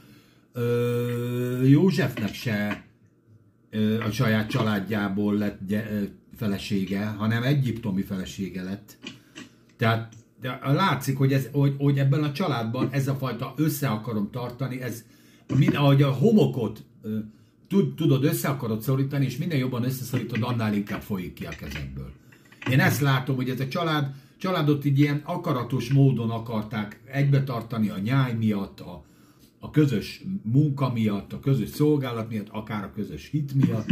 [0.54, 2.86] ö, Józsefnek se
[3.70, 6.04] ö, a saját családjából lett gy- ö,
[6.36, 8.98] felesége, hanem egyiptomi felesége lett.
[9.78, 14.30] Tehát de látszik, hogy, ez, hogy, hogy ebben a családban ez a fajta össze akarom
[14.32, 15.04] tartani, ez
[15.56, 17.17] mind, ahogy a homokot ö,
[17.67, 22.12] tud, tudod, össze akarod szorítani, és minél jobban összeszorítod, annál inkább folyik ki a kezedből.
[22.72, 27.89] Én ezt látom, hogy ez a család, családot így ilyen akaratos módon akarták egybe tartani
[27.89, 29.04] a nyáj miatt, a,
[29.60, 33.89] a közös munka miatt, a közös szolgálat miatt, akár a közös hit miatt.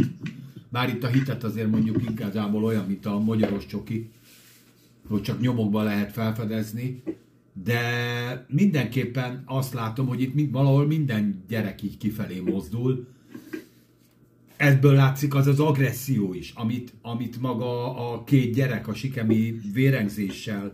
[0.68, 4.10] Bár itt a hitet azért mondjuk igazából olyan, mint a magyaros csoki,
[5.08, 7.02] hogy csak nyomokban lehet felfedezni,
[7.64, 7.80] de
[8.48, 13.06] mindenképpen azt látom, hogy itt valahol minden gyerek így kifelé mozdul.
[14.56, 20.72] Ebből látszik az az agresszió is, amit, amit maga a két gyerek a sikemi vérengzéssel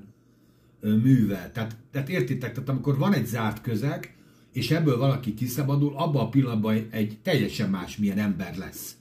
[0.81, 1.53] művel.
[1.53, 4.15] Tehát, tehát értitek, tehát amikor van egy zárt közeg,
[4.53, 8.97] és ebből valaki kiszabadul, abban a pillanatban egy teljesen másmilyen ember lesz.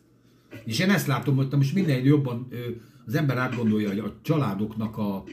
[0.65, 2.48] És én ezt látom, hogy most minden jobban
[3.06, 5.24] az ember átgondolja, hogy a családoknak a,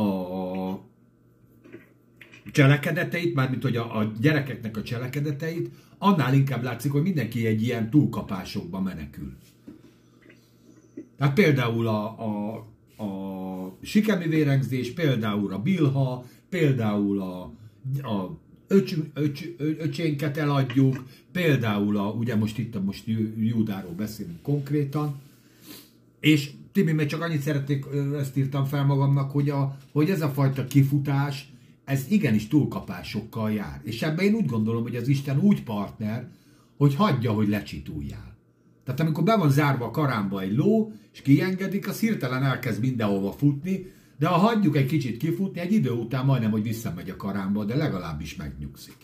[0.00, 0.90] a
[2.52, 5.70] cselekedeteit, mármint hogy a, a gyerekeknek a cselekedeteit,
[6.02, 9.32] annál inkább látszik, hogy mindenki egy ilyen túlkapásokba menekül.
[11.16, 12.54] Tehát például a, a,
[13.02, 13.08] a
[13.82, 17.42] sikemi vérengzés, például a bilha, például a,
[18.08, 23.04] a öcs, öcs, öcsénket eladjuk, például a, ugye most itt most
[23.38, 25.20] Júdáról beszélünk konkrétan,
[26.20, 27.84] és Tibi, még csak annyit szeretnék,
[28.18, 31.51] ezt írtam fel magamnak, hogy, a, hogy ez a fajta kifutás,
[31.84, 33.80] ez igenis túlkapásokkal jár.
[33.82, 36.28] És ebben én úgy gondolom, hogy az Isten úgy partner,
[36.76, 38.36] hogy hagyja, hogy lecsituljál.
[38.84, 43.32] Tehát amikor be van zárva a karámba egy ló, és kiengedik, az hirtelen elkezd mindenhova
[43.32, 47.64] futni, de ha hagyjuk egy kicsit kifutni, egy idő után majdnem, hogy visszamegy a karámba,
[47.64, 48.96] de legalábbis megnyugszik.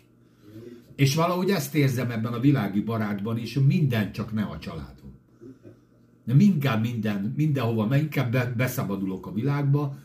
[0.97, 5.15] És valahogy ezt érzem ebben a világi barátban is, hogy minden csak ne a családom.
[6.25, 9.97] Nem inkább minden, mindenhova, mert inkább be, beszabadulok a világba,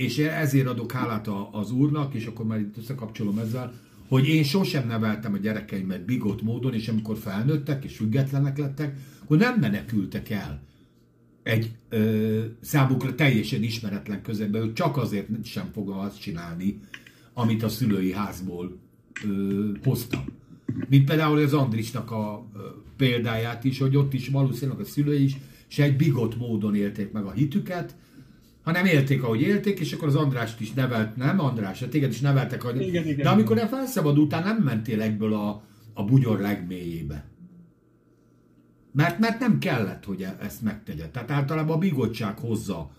[0.00, 3.72] és ezért adok hálát az úrnak, és akkor már itt összekapcsolom ezzel,
[4.08, 9.38] hogy én sosem neveltem a gyerekeimet bigott módon, és amikor felnőttek és függetlenek lettek, akkor
[9.38, 10.62] nem menekültek el
[11.42, 16.80] egy ö, számukra teljesen ismeretlen közegbe, hogy csak azért sem fogom azt csinálni,
[17.32, 18.78] amit a szülői házból
[19.24, 20.24] ö, hoztam.
[20.88, 22.58] Mint például az Andrisnak a ö,
[22.96, 25.36] példáját is, hogy ott is valószínűleg a szülői is
[25.66, 27.94] se egy bigott módon élték meg a hitüket,
[28.62, 32.20] hanem élték, ahogy élték, és akkor az Andrást is nevelt, nem András, hát téged is
[32.20, 32.80] neveltek, hogy...
[32.80, 35.62] Igen, igen, de amikor felszabadultál, nem mentél egyből a,
[35.94, 37.24] a bugyor legmélyébe.
[38.92, 41.08] Mert, mert nem kellett, hogy e- ezt megtegye.
[41.08, 42.90] Tehát általában a bigottság hozza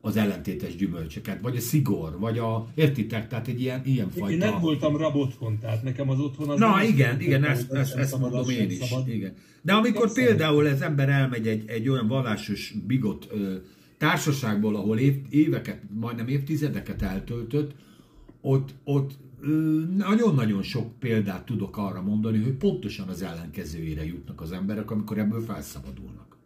[0.00, 4.32] az ellentétes gyümölcsöket, vagy a szigor, vagy a, értitek, tehát egy ilyen, ilyen fajta...
[4.32, 6.58] Én nem voltam rab otthon, tehát nekem az otthon az...
[6.58, 8.76] Na igen, igen, ezt, ezt, ezt mondom én is.
[8.76, 9.08] Szabad.
[9.08, 9.34] Igen.
[9.62, 13.54] De amikor nem például ez ember elmegy egy, egy olyan vallásos bigot ö,
[14.00, 17.74] társaságból, ahol év, éveket, majdnem évtizedeket eltöltött,
[18.40, 19.12] ott, ott
[19.96, 25.40] nagyon-nagyon sok példát tudok arra mondani, hogy pontosan az ellenkezőjére jutnak az emberek, amikor ebből
[25.40, 26.36] felszabadulnak.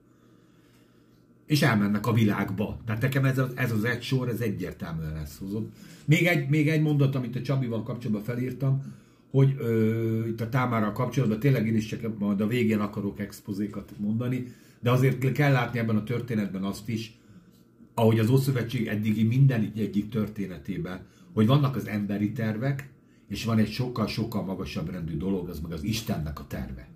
[1.47, 2.79] És elmennek a világba.
[2.87, 5.73] Tehát nekem ez az, ez az egy sor, ez egyértelműen ezt hozott.
[6.05, 8.83] Még egy, még egy mondat, amit a Csabival kapcsolatban felírtam,
[9.31, 13.93] hogy ö, itt a támára kapcsolatban tényleg én is csak majd a végén akarok expozékat
[13.99, 14.47] mondani,
[14.81, 17.19] de azért kell látni ebben a történetben azt is,
[17.95, 22.89] ahogy az Ószövetség eddigi minden egyik történetében, hogy vannak az emberi tervek,
[23.29, 26.89] és van egy sokkal-sokkal magasabb rendű dolog, az meg az Istennek a terve.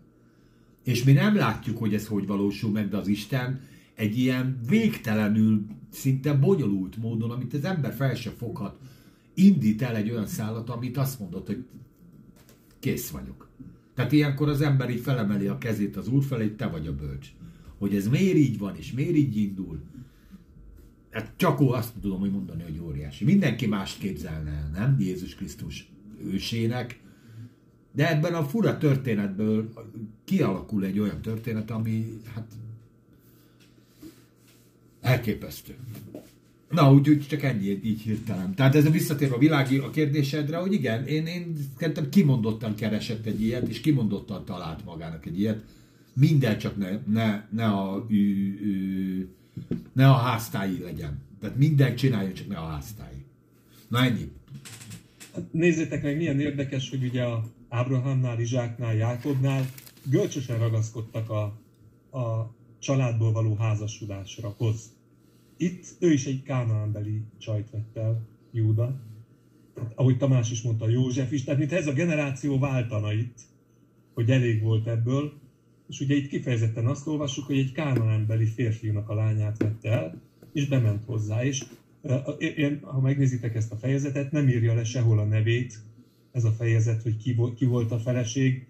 [0.84, 3.60] És mi nem látjuk, hogy ez hogy valósul meg, de az Isten
[3.94, 8.78] egy ilyen végtelenül, szinte bonyolult módon, amit az ember fel se foghat,
[9.34, 11.64] indít el egy olyan szállat, amit azt mondott, hogy
[12.78, 13.48] kész vagyok.
[13.94, 17.28] Tehát ilyenkor az ember így felemeli a kezét az úr felé, te vagy a bölcs.
[17.78, 19.80] Hogy ez miért így van, és miért így indul,
[21.18, 23.24] hát csak azt tudom, hogy mondani, hogy óriási.
[23.24, 24.96] Mindenki mást képzelne el, nem?
[25.00, 25.88] Jézus Krisztus
[26.24, 27.00] ősének.
[27.92, 29.72] De ebben a fura történetből
[30.24, 32.52] kialakul egy olyan történet, ami hát
[35.00, 35.76] elképesztő.
[36.70, 38.54] Na, úgyhogy csak ennyi, így hirtelen.
[38.54, 43.26] Tehát ez a visszatér a világi a kérdésedre, hogy igen, én, én szerintem kimondottan keresett
[43.26, 45.64] egy ilyet, és kimondottan talált magának egy ilyet.
[46.12, 48.16] Minden csak ne, ne, ne a ü,
[48.60, 49.28] ü,
[49.92, 51.22] ne a háztái legyen.
[51.40, 53.24] Tehát minden csinálja, csak ne a háztái.
[53.88, 54.32] Na ennyi.
[55.50, 59.66] Nézzétek meg, milyen érdekes, hogy ugye a Ábrahámnál, Izsáknál, Jákobnál
[60.04, 61.42] görcsösen ragaszkodtak a,
[62.18, 64.92] a családból való házasodásra hoz.
[65.56, 69.00] Itt ő is egy kánaánbeli csajt vett el, Júda.
[69.76, 71.44] Hát, ahogy Tamás is mondta, József is.
[71.44, 73.38] Tehát mint ez a generáció váltana itt,
[74.14, 75.32] hogy elég volt ebből,
[75.88, 80.20] és ugye itt kifejezetten azt olvassuk, hogy egy kánaánbeli férfiúnak a lányát vette el,
[80.52, 81.64] és bement hozzá, és
[82.80, 85.78] ha megnézitek ezt a fejezetet, nem írja le sehol a nevét
[86.32, 88.66] ez a fejezet, hogy ki, ki volt a feleség,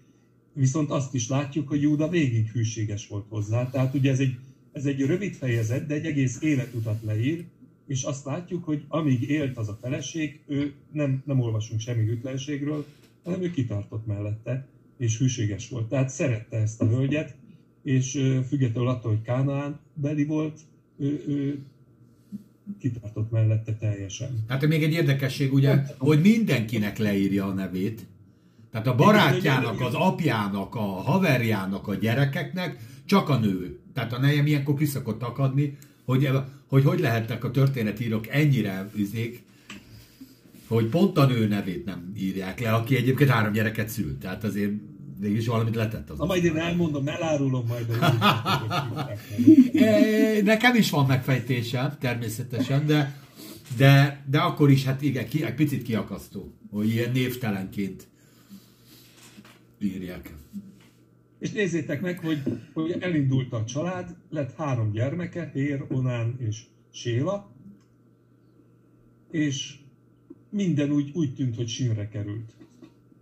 [0.53, 3.69] viszont azt is látjuk, hogy Júda végig hűséges volt hozzá.
[3.69, 4.37] Tehát ugye ez egy,
[4.71, 7.45] ez egy rövid fejezet, de egy egész életutat leír,
[7.87, 12.85] és azt látjuk, hogy amíg élt az a feleség, ő nem, nem olvasunk semmi hűtlenségről,
[13.23, 14.67] hanem ő kitartott mellette,
[14.99, 15.89] és hűséges volt.
[15.89, 17.35] Tehát szerette ezt a hölgyet,
[17.83, 18.11] és
[18.47, 20.59] függetlenül attól, hogy Kánaán beli volt,
[20.97, 21.59] ő, ő
[22.79, 24.43] kitartott mellette teljesen.
[24.47, 28.05] Tehát még egy érdekesség, ugye, hogy mindenkinek leírja a nevét.
[28.71, 33.79] Tehát a barátjának, az apjának, a haverjának, a gyerekeknek csak a nő.
[33.93, 36.29] Tehát a nejem ilyenkor kiszokott akadni, hogy
[36.69, 39.43] hogy, hogy lehetnek a történetírok ennyire üzék,
[40.67, 44.19] hogy pont a nő nevét nem írják le, aki egyébként három gyereket szült.
[44.19, 44.71] Tehát azért
[45.19, 46.17] mégis valamit letett az.
[46.17, 47.87] Na majd én elmondom, elárulom majd.
[50.43, 53.17] Nekem is van megfejtésem, természetesen, de
[53.77, 58.07] De, de akkor is, hát igen, ki, egy picit kiakasztó, hogy ilyen névtelenként
[59.79, 60.33] írják.
[61.39, 62.41] És nézzétek meg, hogy,
[62.73, 67.51] hogy elindult a család, lett három gyermeke, Hér, Onán és Séla,
[69.31, 69.75] és
[70.49, 72.53] minden úgy, úgy tűnt, hogy sínre került.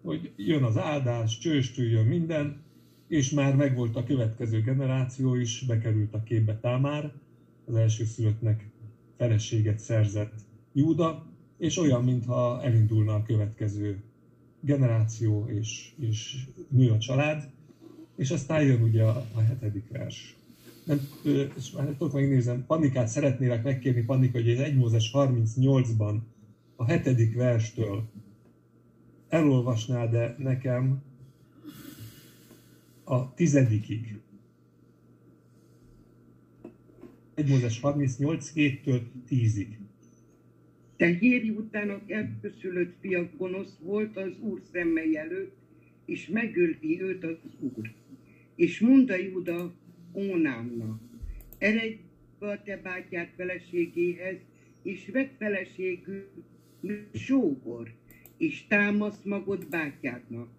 [0.08, 2.64] Hogy jön az áldás, csőstül minden,
[3.08, 7.14] és már megvolt a következő generáció is, bekerült a képbe Támár,
[7.66, 8.70] az első szülöttnek
[9.18, 10.34] feleséget szerzett
[10.74, 11.26] Júda,
[11.58, 14.04] és olyan, mintha elindulna a következő
[14.60, 17.50] generáció, és, és nő a család,
[18.16, 20.36] és aztán jön ugye a, a hetedik vers.
[20.84, 21.00] Nem,
[21.58, 26.18] és már tudok megnézem, Panikát szeretnélek megkérni, Panika, hogy ez 1 Mózes 38-ban
[26.76, 28.10] a hetedik verstől
[29.30, 31.04] elolvasnád de nekem
[33.04, 34.20] a tizedikig.
[37.34, 39.68] 1 Mózes 38, 7-től 10-ig.
[40.96, 45.56] Te Héri utának elköszülött fia gonosz volt az úr szemmei előtt,
[46.06, 47.94] és megölti őt az úr.
[48.56, 49.74] És mondta Júda
[50.14, 51.02] Ónámnak,
[51.58, 52.00] eredj
[52.40, 54.38] be a te bátyád feleségéhez,
[54.82, 56.28] és vett feleségül
[57.14, 57.94] sógor,
[58.38, 60.50] és támasz magod bátyádnak.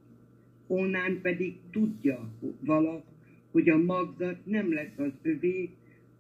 [0.66, 3.04] Onán pedig tudja vala,
[3.50, 5.70] hogy a magzat nem lesz az övé,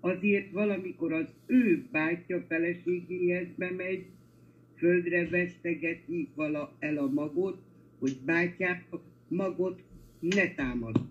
[0.00, 4.06] azért valamikor az ő bátyja feleségéhez bemegy,
[4.76, 7.62] földre vesztegeti vala el a magot,
[7.98, 8.84] hogy bátyák
[9.28, 9.82] magot
[10.20, 11.10] ne támadjon.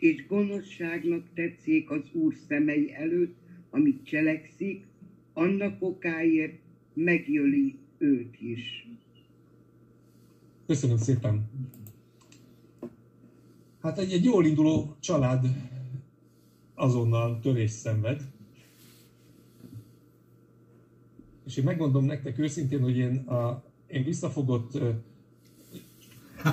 [0.00, 3.36] És gonoszságnak tetszik az Úr szemei előtt,
[3.70, 4.84] amit cselekszik,
[5.32, 6.58] annak okáért
[6.94, 8.86] megjöli őt is.
[10.66, 11.50] Köszönöm szépen.
[13.82, 15.46] Hát egy, egy jól induló család
[16.74, 18.22] azonnal törés szenved.
[21.46, 24.78] És én megmondom nektek őszintén, hogy én, a, én visszafogott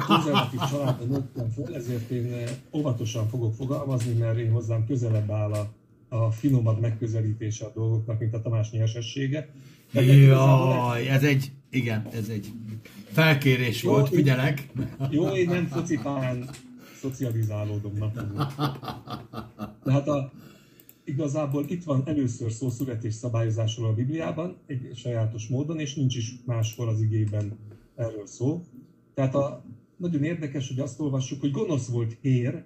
[0.08, 5.70] konzervatív családban nőttem föl, ezért én óvatosan fogok fogalmazni, mert én hozzám közelebb áll a,
[6.16, 9.50] a finomabb megközelítése a dolgoknak, mint a Tamás nyersessége.
[9.92, 12.52] Jaj, ez egy, igen, ez egy
[13.12, 14.68] felkérés jó, volt, figyelek.
[15.10, 16.50] Jó, én nem focipán
[17.00, 18.36] szocializálódom napon.
[19.84, 20.32] Tehát a,
[21.04, 26.36] igazából itt van először szó születés szabályozásról a Bibliában, egy sajátos módon, és nincs is
[26.46, 27.58] máshol az igében
[27.96, 28.64] erről szó.
[29.14, 29.64] Tehát a,
[29.98, 32.64] nagyon érdekes, hogy azt olvassuk, hogy gonosz volt Hér,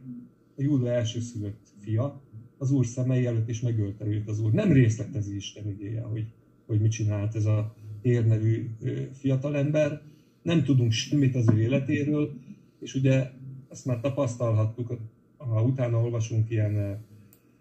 [0.57, 2.21] a Júda elsőszülött fia,
[2.57, 4.51] az úr szemei előtt, és megölte őt az úr.
[4.51, 6.25] Nem részletezi Isten igéje, hogy,
[6.65, 8.69] hogy mit csinált ez a Hér nevű
[9.13, 10.01] fiatalember.
[10.41, 12.33] Nem tudunk semmit az ő életéről,
[12.79, 13.29] és ugye
[13.69, 14.97] ezt már tapasztalhattuk,
[15.37, 17.05] ha utána olvasunk ilyen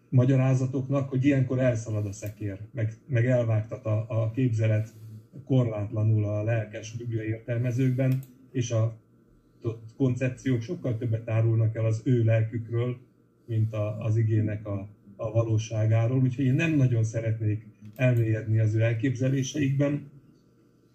[0.08, 4.94] magyarázatoknak, hogy ilyenkor elszalad a szekér, meg, meg elvágtat a, a képzelet
[5.44, 8.96] korlátlanul a lelkes biblia értelmezőkben, és a
[9.96, 12.96] koncepciók sokkal többet árulnak el az ő lelkükről,
[13.46, 18.80] mint a, az igének a, a valóságáról, úgyhogy én nem nagyon szeretnék elmélyedni az ő
[18.80, 20.12] elképzeléseikben.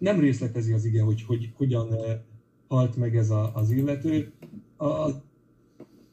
[0.00, 1.94] Nem részletezi az ige, hogy, hogy hogyan
[2.68, 4.32] halt meg ez a, az illető.
[4.76, 5.22] A, a,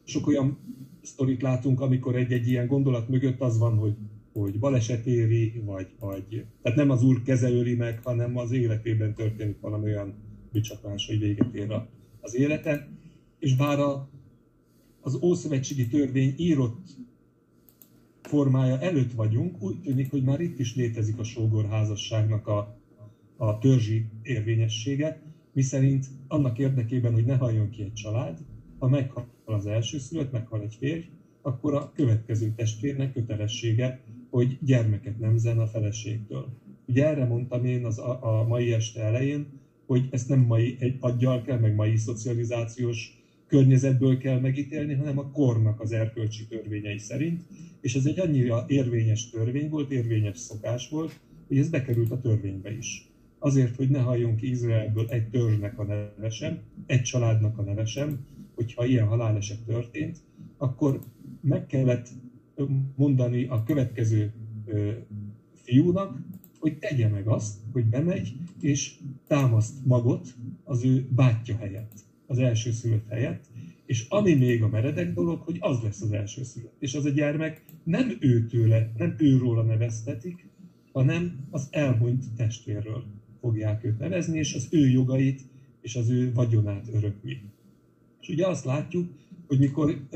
[0.03, 0.57] sok olyan
[1.01, 3.95] sztorit látunk, amikor egy-egy ilyen gondolat mögött az van, hogy,
[4.33, 9.13] hogy baleset éri, vagy, vagy tehát nem az úr keze öli meg, hanem az életében
[9.13, 10.13] történik valami olyan
[10.51, 11.71] bicsakás, hogy véget ér
[12.21, 12.89] az élete.
[13.39, 14.09] És bár a,
[15.01, 16.87] az Ószövetségi Törvény írott
[18.21, 22.76] formája előtt vagyunk, úgy tűnik, hogy már itt is létezik a sógorházasságnak a,
[23.37, 25.21] a törzsi érvényessége,
[25.53, 28.37] miszerint annak érdekében, hogy ne halljon ki egy család,
[28.79, 31.09] ha meghal az első szülött, meghal egy férj,
[31.41, 36.47] akkor a következő testvérnek kötelessége, hogy gyermeket nemzen a feleségtől.
[36.87, 39.47] Ugye erre mondtam én az a, a mai este elején,
[39.85, 45.31] hogy ezt nem mai egy aggyal kell, meg mai szocializációs környezetből kell megítélni, hanem a
[45.31, 47.41] kornak az erkölcsi törvényei szerint,
[47.81, 52.77] és ez egy annyira érvényes törvény volt, érvényes szokás volt, hogy ez bekerült a törvénybe
[52.77, 53.09] is.
[53.39, 58.25] Azért, hogy ne halljon Izraelből egy törzsnek a neve sem, egy családnak a neve sem,
[58.55, 60.17] hogyha ilyen haláleset történt,
[60.57, 60.99] akkor
[61.41, 62.09] meg kellett
[62.95, 64.33] mondani a következő
[65.55, 66.19] fiúnak,
[66.59, 70.27] hogy tegye meg azt, hogy bemegy és támaszt magot
[70.63, 71.93] az ő bátyja helyett,
[72.25, 73.45] az első szülött helyett,
[73.85, 76.75] és ami még a meredek dolog, hogy az lesz az első szülött.
[76.79, 80.49] És az a gyermek nem őtőle, nem őróla neveztetik,
[80.91, 83.03] hanem az elhunyt testvérről
[83.47, 85.41] fogják őt nevezni, és az ő jogait
[85.81, 87.41] és az ő vagyonát örökli.
[88.21, 89.09] És ugye azt látjuk,
[89.47, 90.07] hogy mikor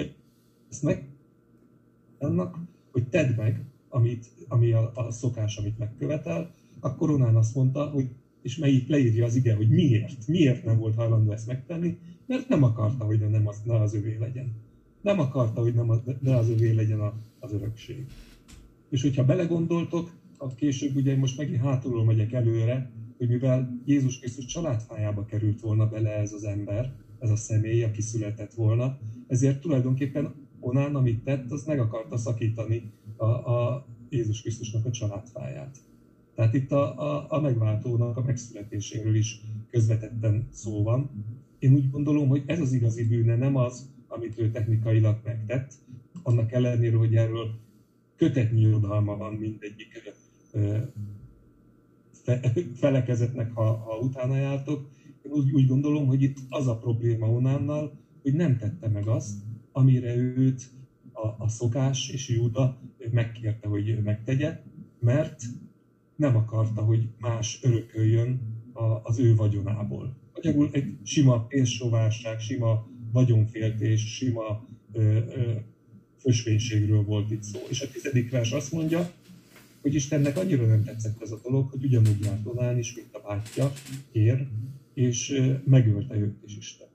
[0.69, 1.07] ezt meg
[2.19, 2.57] annak,
[2.91, 8.09] hogy tedd meg, amit, ami a, a szokás, amit megkövetel, akkor Onán azt mondta, hogy
[8.41, 12.63] és melyik leírja az ige, hogy miért, miért nem volt hajlandó ezt megtenni, mert nem
[12.63, 14.53] akarta, hogy nem az, ne az övé legyen.
[15.01, 18.05] Nem akarta, hogy nem az, ne az övé legyen a, az örökség.
[18.89, 20.11] És hogyha belegondoltok,
[20.47, 26.09] később ugye most megint hátulról megyek előre, hogy mivel Jézus Krisztus családfájába került volna bele
[26.09, 31.65] ez az ember, ez a személy, aki született volna, ezért tulajdonképpen Onán, amit tett, az
[31.65, 35.77] meg akarta szakítani a, a Jézus Krisztusnak a családfáját.
[36.35, 41.09] Tehát itt a, a, a megváltónak a megszületéséről is közvetetten szó van.
[41.59, 45.73] Én úgy gondolom, hogy ez az igazi bűne, nem az, amit ő technikailag megtett,
[46.23, 47.49] annak ellenére, hogy erről
[48.15, 49.93] kötetnyi irodalma van mindegyik
[52.75, 54.89] felekezetnek, ha, ha utána jártok.
[55.21, 59.37] Én úgy, úgy gondolom, hogy itt az a probléma Onánnal, hogy nem tette meg azt,
[59.71, 60.63] amire őt
[61.13, 62.77] a, a szokás és Júda
[63.11, 64.61] megkérte, hogy megtegye,
[64.99, 65.43] mert
[66.15, 68.41] nem akarta, hogy más örököljön
[68.73, 70.15] a, az ő vagyonából.
[70.33, 75.51] Magyarul egy sima pénzsovásság, sima vagyonféltés, sima ö, ö,
[76.17, 77.59] fösvénységről volt itt szó.
[77.69, 79.11] És a tizedik vers azt mondja,
[79.81, 83.21] hogy Istennek annyira nem tetszett ez a dolog, hogy ugyanúgy járt Onán is, mint a
[83.27, 83.71] bátyja,
[84.11, 84.47] ér,
[84.93, 86.87] és megölte őt is Isten.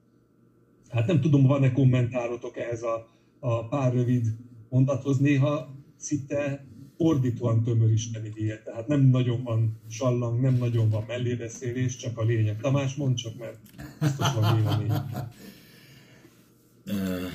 [0.88, 3.08] Hát nem tudom, van-e kommentárotok ehhez a,
[3.38, 4.26] a pár rövid
[4.68, 6.66] mondathoz, néha szinte
[6.96, 12.24] ordítóan tömör Isten igéje, tehát nem nagyon van sallang, nem nagyon van mellébeszélés, csak a
[12.24, 12.60] lényeg.
[12.60, 13.58] Tamás, mondd csak, mert
[14.00, 14.90] biztos van vélemény.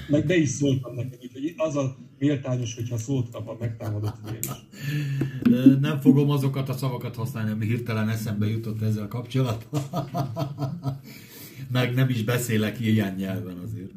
[0.08, 4.47] Meg be is szóltam neked, úgyhogy az a méltányos, hogyha szót kap a megtámadott is.
[5.80, 9.82] Nem fogom azokat a szavakat használni, ami hirtelen eszembe jutott ezzel kapcsolatban.
[11.72, 13.91] Meg nem is beszélek ilyen nyelven azért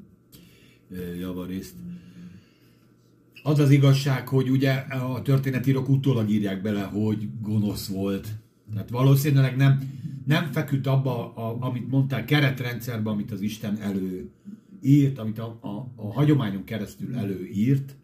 [1.19, 1.75] javarészt.
[3.43, 8.29] Az az igazság, hogy ugye a történetírok utólag írják bele, hogy gonosz volt.
[8.73, 9.81] Tehát valószínűleg nem,
[10.27, 14.31] nem feküdt abba, a, amit mondtál, keretrendszerbe, amit az Isten elő
[14.85, 17.97] írt, amit a, a, a hagyományon keresztül előírt,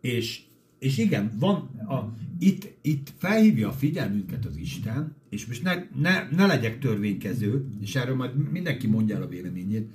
[0.00, 0.42] és,
[0.78, 1.56] és igen, van
[1.88, 7.64] a, itt, itt felhívja a figyelmünket az Isten, és most ne, ne, ne legyek törvénykező,
[7.80, 9.90] és erről majd mindenki mondja el a véleményét,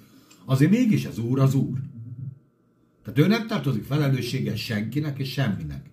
[0.45, 1.77] azért mégis az Úr az Úr.
[3.03, 5.89] Tehát ő nem tartozik felelősséggel senkinek és semminek.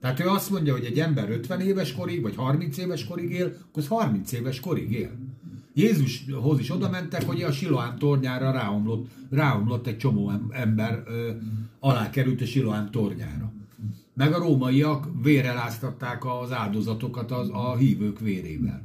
[0.00, 3.46] Tehát ő azt mondja, hogy egy ember 50 éves korig, vagy 30 éves korig él,
[3.46, 5.10] akkor az 30 éves korig él.
[5.74, 11.30] Jézushoz is oda mentek, hogy a Siloám tornyára ráomlott, ráomlott egy csomó ember, ö,
[11.80, 13.52] alá került a Siloám tornyára.
[14.14, 18.82] Meg a rómaiak véreláztatták az áldozatokat az, a hívők vérével.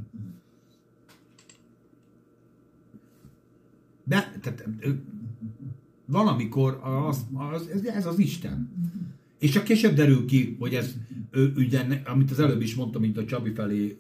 [4.04, 4.68] De, tehát,
[6.06, 8.72] valamikor az, az, ez az Isten.
[9.40, 10.96] És csak később derül ki, hogy ez
[11.32, 13.98] ő, ügyen, amit az előbb is mondtam, mint a Csabi felé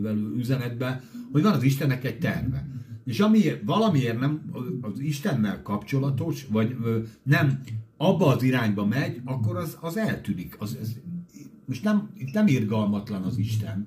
[0.00, 1.00] velő üzenetben,
[1.32, 2.68] hogy van az Istennek egy terve.
[3.04, 4.50] És amiért, valamiért nem
[4.80, 7.60] az Istennel kapcsolatos, vagy ö, nem
[7.96, 10.56] abba az irányba megy, akkor az, az eltűnik.
[10.58, 10.96] Az, ez,
[11.64, 13.86] most nem, itt nem irgalmatlan az Isten,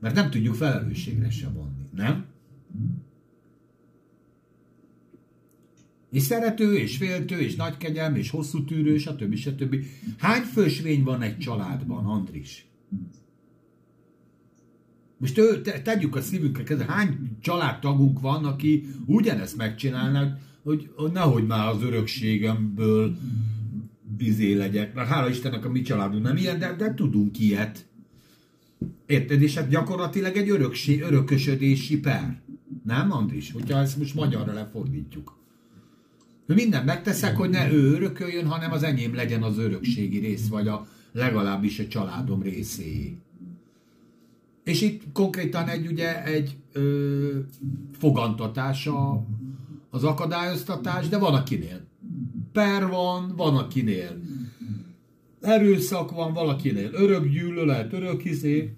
[0.00, 2.24] mert nem tudjuk felelősségre se vonni, nem?
[6.10, 9.34] És szerető, és féltő, és nagykegyelm, és hosszú tűrő, stb.
[9.34, 9.76] stb.
[10.18, 12.66] Hány fősvény van egy családban, Andris?
[15.16, 21.12] Most ő, te, tegyük a szívünkre kezdve, hány családtagunk van, aki ugyanezt megcsinálnak, hogy, hogy
[21.12, 23.16] nehogy már az örökségemből
[24.18, 24.94] izé legyek.
[24.94, 27.86] Mert hála Istennek a mi családunk nem ilyen, de, de tudunk ilyet.
[29.06, 29.42] Érted?
[29.42, 32.40] És hát gyakorlatilag egy örökség, örökösödési per.
[32.84, 33.52] Nem, Andris?
[33.52, 35.37] Hogyha ezt most magyarra lefordítjuk.
[36.54, 40.86] Mindent megteszek, hogy ne ő örököljön, hanem az enyém legyen az örökségi rész, vagy a
[41.12, 43.16] legalábbis a családom részé.
[44.64, 47.38] És itt konkrétan egy, ugye, egy ö,
[47.98, 49.26] fogantatása
[49.90, 51.80] az akadályoztatás, de van akinél.
[52.52, 54.20] Per van, van akinél.
[55.40, 56.90] Erőszak van valakinél.
[56.92, 58.76] Örök gyűlölet, örök izé.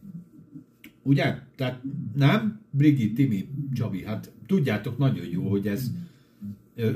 [1.03, 1.39] Ugye?
[1.57, 1.81] Tehát
[2.15, 2.61] nem?
[2.71, 5.91] Brigit, Timi, Csabi, hát tudjátok nagyon jó, hogy ez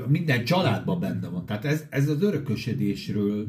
[0.07, 1.45] minden családban benne van.
[1.45, 3.47] Tehát ez, ez az örökösödésről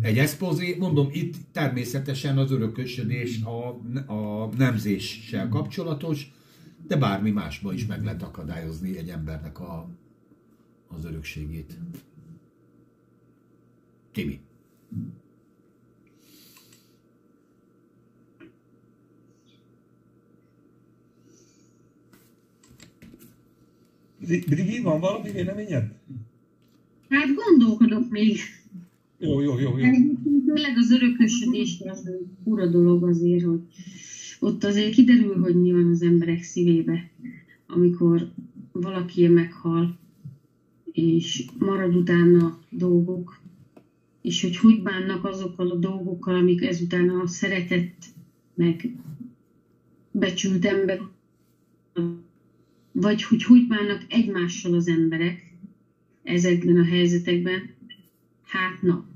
[0.00, 3.68] egy eszpozé, mondom, itt természetesen az örökösödés a,
[4.12, 6.32] a nemzéssel kapcsolatos,
[6.86, 9.90] de bármi másban is meg lehet akadályozni egy embernek a,
[10.88, 11.78] az örökségét.
[14.12, 14.40] Timi.
[24.28, 25.92] Brigi, van valami véleményed?
[27.08, 28.38] Hát gondolkodok még.
[29.18, 29.90] Jó, jó, jó, jó.
[30.46, 32.10] Tényleg az örökösödés az
[32.44, 33.60] ura dolog azért, hogy
[34.40, 37.10] ott azért kiderül, hogy mi van az emberek szívébe,
[37.66, 38.32] amikor
[38.72, 39.98] valaki meghal,
[40.92, 43.40] és marad utána dolgok,
[44.22, 48.04] és hogy hogy bánnak azokkal a dolgokkal, amik ezután a szeretett,
[48.54, 48.90] meg
[50.10, 51.00] becsült ember,
[53.00, 55.52] vagy hogy hogy bánnak egymással az emberek
[56.22, 57.70] ezekben a helyzetekben,
[58.42, 59.06] hát na,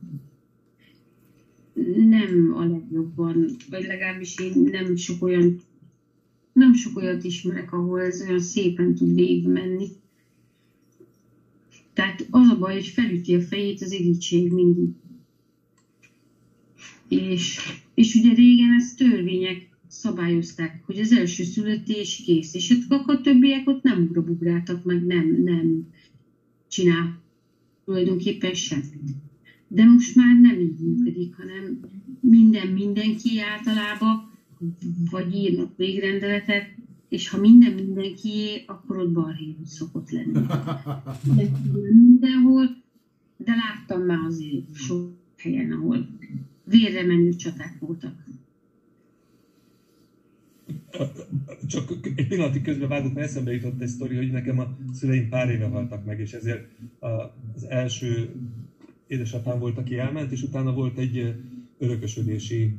[1.97, 5.61] nem a legjobban, vagy legalábbis én nem sok olyan,
[6.53, 9.89] nem sok olyat ismerek, ahol ez olyan szépen tud végigmenni.
[11.93, 14.89] Tehát az a baj, hogy felüti a fejét az irítség mindig.
[17.09, 17.61] És,
[17.95, 23.69] és ugye régen ezt törvények szabályozták, hogy az első születés kész, és akkor a többiek
[23.69, 25.89] ott nem ugrabugráltak, meg nem, nem
[26.69, 27.21] csinál
[27.85, 29.15] tulajdonképpen semmit.
[29.69, 31.81] De most már nem így működik, hanem
[32.21, 34.31] minden mindenki általában,
[35.11, 36.67] vagy írnak végrendeletet,
[37.09, 40.47] és ha minden mindenkié, akkor ott balhé szokott lenni.
[41.37, 41.51] De
[41.93, 42.83] mindenhol,
[43.37, 46.09] de láttam már azért sok helyen, ahol
[46.65, 48.15] vérre menő csaták voltak.
[51.67, 55.51] Csak egy pillanatig közben vágott, mert eszembe jutott egy sztori, hogy nekem a szüleim pár
[55.51, 56.69] éve haltak meg, és ezért
[56.99, 58.35] az első
[59.07, 61.35] édesapám volt, aki elment, és utána volt egy
[61.79, 62.75] örökösödési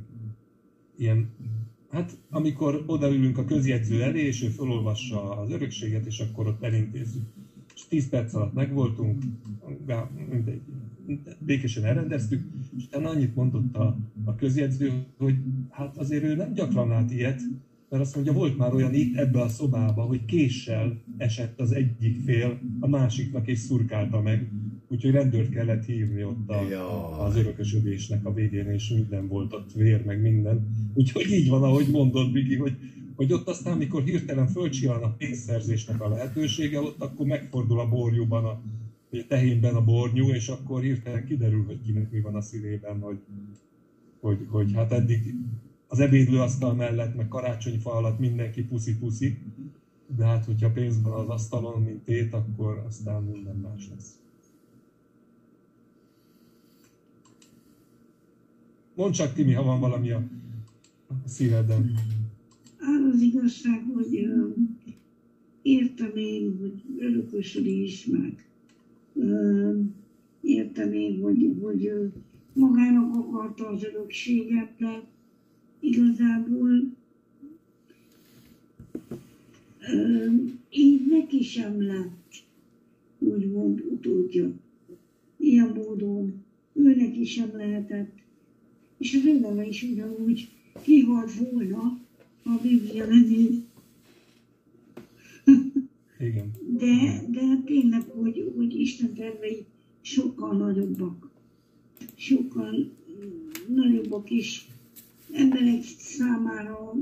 [0.97, 1.29] ilyen,
[1.89, 7.23] hát amikor odaülünk a közjegyző elé, és ő felolvassa az örökséget, és akkor ott elintézzük.
[7.75, 9.23] És 10 perc alatt megvoltunk,
[10.29, 10.61] mindegy,
[11.39, 12.43] békésen elrendeztük,
[12.77, 15.35] és utána annyit mondott a, a közjegyző, hogy
[15.69, 17.41] hát azért ő nem gyakran lát ilyet,
[17.93, 22.23] mert azt mondja, volt már olyan itt ebbe a szobába, hogy késsel esett az egyik
[22.23, 24.51] fél a másiknak és szurkálta meg.
[24.87, 27.19] Úgyhogy rendőrt kellett hívni ott a, ja.
[27.19, 30.67] az örökösödésnek a végén, és minden volt ott, vér, meg minden.
[30.93, 32.77] Úgyhogy így van, ahogy mondod, Bigi, hogy,
[33.15, 38.45] hogy ott aztán, amikor hirtelen fölcsillan a pénzszerzésnek a lehetősége, ott akkor megfordul a borjúban,
[38.45, 38.61] a,
[39.11, 43.19] a tehénben a bornyú, és akkor hirtelen kiderül, hogy kinek mi van a szívében, hogy,
[44.19, 45.35] hogy, hogy hát eddig
[45.93, 49.37] az ebédlőasztal mellett, meg karácsonyfa alatt mindenki puszi-puszi,
[50.17, 54.19] de hát hogyha pénz van az asztalon, mint tét, akkor aztán minden más lesz.
[58.95, 60.23] Mondd csak, Timi, ha van valami a
[61.25, 61.91] szíveden.
[63.13, 64.27] Az igazság, hogy
[65.61, 68.47] értem én, hogy örökösödés meg.
[69.13, 69.79] Uh,
[70.41, 72.11] értem én, hogy, hogy
[72.53, 75.11] magának akarta az örökséget, de
[75.83, 76.93] igazából
[80.69, 82.43] így neki sem lett,
[83.19, 84.51] úgymond utódja.
[85.37, 88.17] Ilyen módon ő neki sem lehetett,
[88.97, 90.49] és az ő is ugyanúgy
[90.83, 91.99] kihalt volna,
[92.43, 93.65] a Biblia nevén.
[96.19, 96.51] Igen.
[96.67, 99.65] De, de tényleg, hogy, hogy Isten tervei
[100.01, 101.29] sokkal nagyobbak.
[102.15, 102.91] Sokkal
[103.67, 104.67] nagyobbak is,
[105.33, 106.93] emberek számára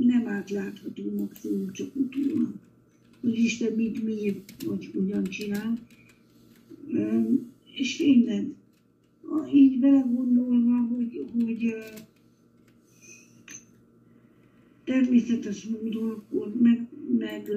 [0.00, 2.52] nem átlátható maximum csak utólag,
[3.20, 5.78] hogy Isten mit, miért, vagy hogyan csinál.
[7.74, 8.54] És tényleg,
[9.54, 11.74] így belegondolva, hogy, hogy
[14.84, 17.50] természetes módon akkor meg, meg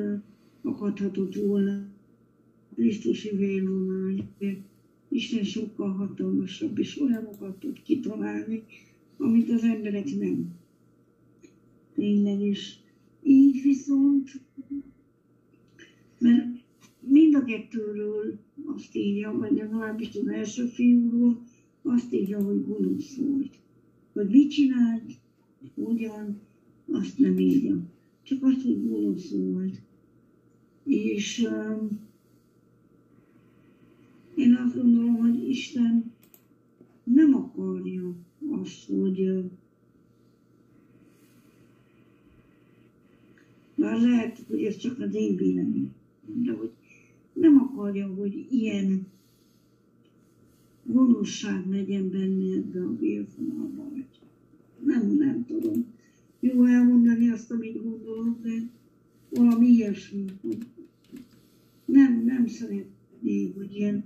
[0.61, 1.87] akadhatott volna
[2.75, 4.27] Krisztusi vérvonal,
[5.09, 8.63] Isten sokkal hatalmasabb, és olyanokat tud kitalálni,
[9.17, 10.55] amit az emberek nem.
[11.93, 12.79] Tényleg is.
[13.23, 14.41] Így viszont,
[16.19, 16.47] mert
[16.99, 21.41] mind a kettőről azt írja, vagy legalábbis az első fiúról,
[21.81, 23.59] azt írja, hogy gonosz volt.
[24.13, 25.11] Hogy mit csinált,
[25.75, 26.39] hogyan,
[26.91, 27.83] azt nem írja.
[28.23, 29.81] Csak azt, hogy gonosz volt.
[30.85, 31.99] És um,
[34.35, 36.11] én azt gondolom, hogy Isten
[37.03, 38.15] nem akarja
[38.49, 39.43] azt, hogy
[43.75, 45.93] már lehet, hogy ez csak az én véleményem,
[46.25, 46.71] de hogy
[47.33, 49.07] nem akarja, hogy ilyen
[50.83, 53.91] gonoszság legyen benne ebbe a vérfonalba,
[54.85, 55.85] nem, nem tudom.
[56.39, 58.69] Jó elmondani azt, amit gondolok, de
[59.29, 60.57] valami ilyesmi, hogy
[61.85, 64.03] nem, nem szeretnék, hogy ilyen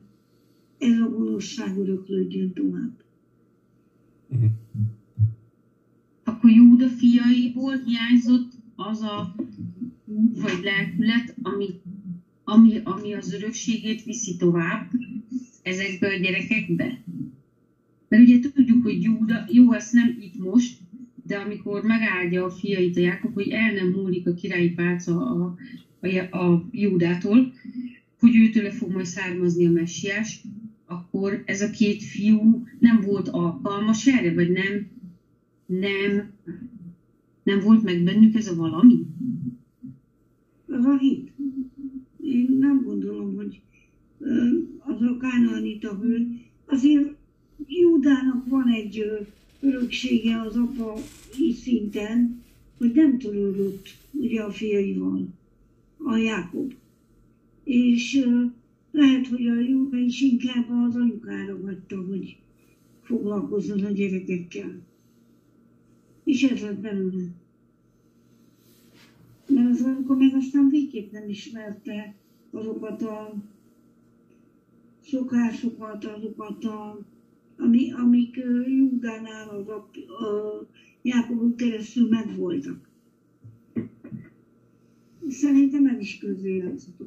[0.77, 3.03] ez a gonoszság öröklődjön tovább.
[4.29, 4.49] Uh-huh.
[6.23, 9.35] Akkor Júda fiaiból hiányzott az a
[10.41, 11.69] vagy lelkület, ami,
[12.43, 14.91] ami, ami az örökségét viszi tovább
[15.61, 17.03] ezekbe a gyerekekbe?
[18.07, 20.77] Mert ugye tudjuk, hogy Júda, jó, ezt nem itt most,
[21.23, 25.55] de amikor megáldja a fiait a Jákob, hogy el nem múlik a királyi pálca a,
[25.99, 27.53] a, a Júdától,
[28.19, 30.41] hogy őtőle fog majd származni a messiás,
[31.17, 34.87] akkor ez a két fiú nem volt alkalmas erre, vagy nem,
[35.65, 36.31] nem,
[37.43, 39.05] nem volt meg bennük ez a valami?
[40.67, 41.31] Az a hit.
[42.21, 43.61] Én nem gondolom, hogy
[44.79, 46.27] az a Kánaanita hő,
[46.65, 47.15] azért
[47.67, 49.03] Júdának van egy
[49.59, 50.97] öröksége az apa
[51.61, 52.43] szinten,
[52.77, 55.27] hogy nem törődött ugye a fiaival,
[55.97, 56.73] a Jákob.
[57.63, 58.25] És
[58.97, 62.37] lehet, hogy a Júda is inkább az anyukára hagyta, hogy
[63.01, 64.81] foglalkozzon a gyerekekkel.
[66.23, 67.23] És ez lett belőle.
[69.47, 72.15] Mert az akkor meg aztán végképp nem ismerte
[72.51, 73.33] azokat a
[75.03, 76.99] szokásokat, azokat a,
[77.57, 78.35] ami, amik
[78.67, 79.89] Júdánál az a,
[80.23, 80.67] a
[81.01, 82.89] Jákobon keresztül megvoltak.
[85.29, 87.01] Szerintem el is közéletszett,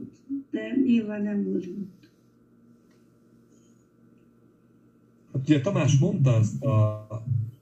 [0.50, 2.10] de nyilván nem volt ott.
[5.32, 7.06] Hát ugye Tamás mondta azt, a,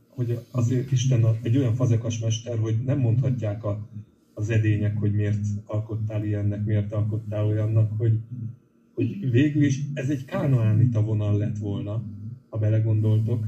[0.09, 3.88] hogy azért Isten egy olyan fazekas mester, hogy nem mondhatják a,
[4.34, 8.18] az edények, hogy miért alkottál ilyennek, miért alkottál olyannak, hogy,
[8.94, 12.02] hogy végül is ez egy kánaánita vonal lett volna,
[12.48, 13.46] ha belegondoltok,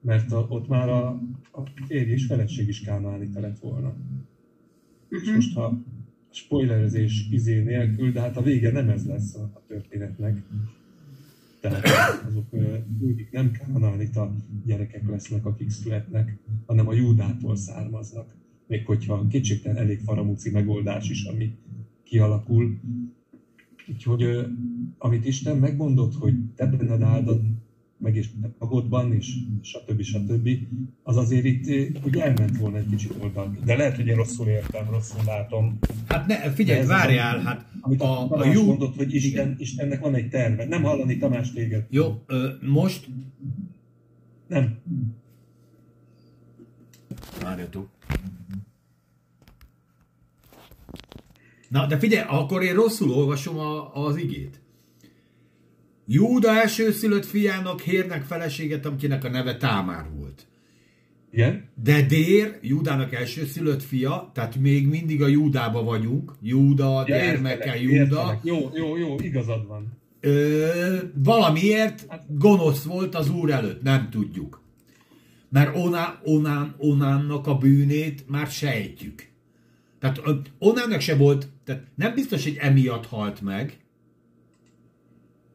[0.00, 1.08] mert a, ott már a,
[1.52, 3.94] a férj és feleség is kánaánita lett volna.
[5.08, 5.34] És Uh-huh.
[5.34, 5.82] most ha
[6.30, 10.42] spoilerezés izé nélkül, de hát a vége nem ez lesz a, történetnek.
[11.60, 11.86] Tehát
[12.26, 12.50] azok
[13.00, 18.34] mindig nem kánánita gyerekek lesznek, akik születnek, hanem a Júdától származnak.
[18.66, 21.54] Még hogyha kétségtelen elég faramúci megoldás is, ami
[22.04, 22.80] kialakul.
[23.88, 24.46] Úgyhogy
[24.98, 27.42] amit Isten megmondott, hogy te benned áldod,
[28.00, 30.02] meg is magodban, és stb.
[30.02, 30.48] stb.
[31.02, 33.56] az azért itt ö, úgy elment volna egy kicsit oldal.
[33.64, 35.78] De lehet, hogy én rosszul értem, rosszul látom.
[36.06, 38.64] Hát ne, figyelj, várjál, az, hát Amit a, a, jó...
[38.64, 40.66] mondott, hogy Isten, Istennek van egy terve.
[40.66, 41.86] Nem hallani Tamás téged.
[41.90, 43.08] Jó, ö, most...
[44.46, 44.78] Nem.
[47.42, 47.88] Várjatok.
[51.68, 54.60] Na, de figyelj, akkor én rosszul olvasom a, az igét.
[56.12, 60.46] Júda elsőszülött fiának Hérnek feleséget, akinek a neve Támár volt.
[61.32, 61.68] Igen?
[61.82, 66.32] De Dér, Júdának elsőszülött fia, tehát még mindig a Júdába vagyunk.
[66.42, 67.94] Júda, Ja, gyermeke értelek, Júda.
[67.94, 68.38] értelek.
[68.42, 69.92] Jó, jó, jó, igazad van.
[70.20, 74.62] Ö, valamiért gonosz volt az úr előtt, nem tudjuk.
[75.48, 79.28] Mert Oná, Onán, Onánnak a bűnét már sejtjük.
[80.00, 80.20] Tehát
[80.58, 83.79] Onánnak se volt, tehát nem biztos, hogy emiatt halt meg,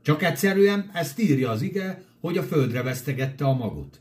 [0.05, 3.99] csak egyszerűen ezt írja az ige, hogy a földre vesztegette a magot.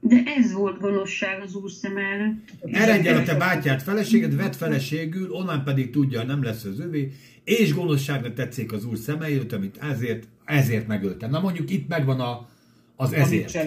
[0.00, 2.50] De ez volt gonoszság az úr szem előtt.
[2.60, 7.12] Eredj el a te bátyád feleséged, vett feleségül, onnan pedig tudja, nem lesz az övé,
[7.44, 11.26] és gonoszságnak tetszik az úr szeme előtt, amit ezért, ezért megölte.
[11.26, 12.48] Na mondjuk itt megvan a,
[12.96, 13.58] az ezért.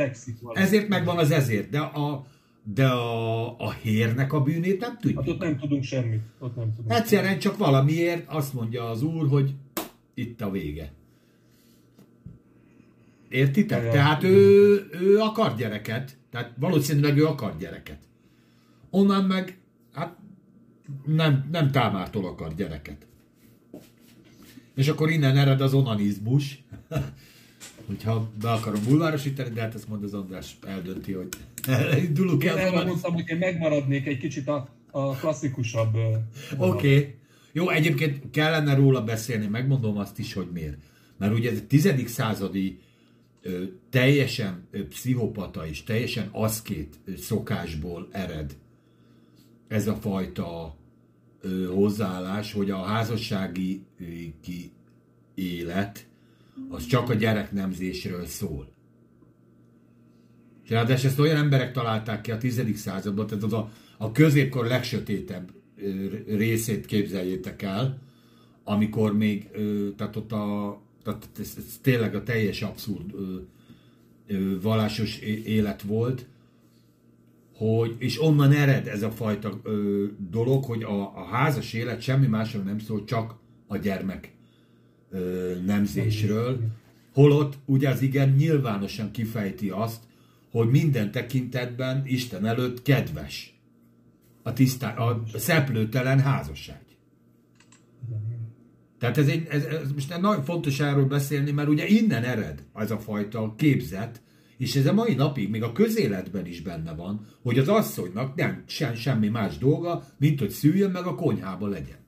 [0.53, 2.25] Ezért megvan az ezért, de a,
[2.73, 5.27] de a, a hérnek a bűnét nem Hát tudjuk.
[5.27, 6.21] ott nem tudunk semmit.
[6.39, 9.53] Ott nem tudunk Egyszerűen csak valamiért azt mondja az úr, hogy
[10.13, 10.91] itt a vége.
[13.29, 13.83] Értitek?
[13.83, 16.17] Ja, Tehát ő, ő akar gyereket.
[16.29, 17.99] Tehát valószínűleg ő akar gyereket.
[18.89, 19.57] Onnan meg,
[19.93, 20.17] hát
[21.05, 23.07] nem, nem támártól akar gyereket.
[24.75, 26.63] És akkor innen ered az onanizmus.
[27.91, 31.27] Hogyha be akarom bulvárosítani, de hát ezt mond az András eldönti, hogy
[32.07, 32.85] indulunk Én el onanizmus.
[32.85, 35.95] mondtam, hogy én megmaradnék egy kicsit a, a klasszikusabb.
[36.57, 36.95] Oké.
[36.97, 37.15] Okay.
[37.51, 40.77] Jó, egyébként kellene róla beszélni, megmondom azt is, hogy miért.
[41.17, 42.79] Mert ugye ez a tizedik századi
[43.41, 48.55] ö, teljesen ö, pszichopata és teljesen aszkét szokásból ered
[49.67, 50.75] ez a fajta
[51.41, 54.03] ö, hozzáállás, hogy a házassági ö,
[54.41, 54.71] ki
[55.35, 56.05] élet
[56.69, 58.71] az csak a gyereknemzésről szól.
[60.63, 64.65] És ráadásul ezt olyan emberek találták ki a tizedik században, tehát az a, a középkor
[64.65, 65.51] legsötétebb
[66.27, 68.01] részét képzeljétek el,
[68.63, 69.49] amikor még,
[69.97, 73.13] tehát ott a, tehát ez, ez tényleg a teljes abszurd
[74.61, 76.25] vallásos élet volt,
[77.55, 82.27] hogy, és onnan ered ez a fajta ö, dolog, hogy a, a házas élet semmi
[82.27, 83.35] másról nem szól, csak
[83.67, 84.33] a gyermek
[85.11, 86.59] ö, nemzésről,
[87.13, 90.03] holott ugye az igen nyilvánosan kifejti azt,
[90.51, 93.59] hogy minden tekintetben Isten előtt kedves
[94.43, 96.81] a, tisztá, a szeplőtelen házasság.
[98.99, 102.91] Tehát ez, egy, ez, ez most nagyon fontos erről beszélni, mert ugye innen ered ez
[102.91, 104.21] a fajta képzet,
[104.57, 108.63] és ez a mai napig, még a közéletben is benne van, hogy az asszonynak nem
[108.67, 112.00] sem, semmi más dolga, mint hogy szüljön meg a konyhába legyen.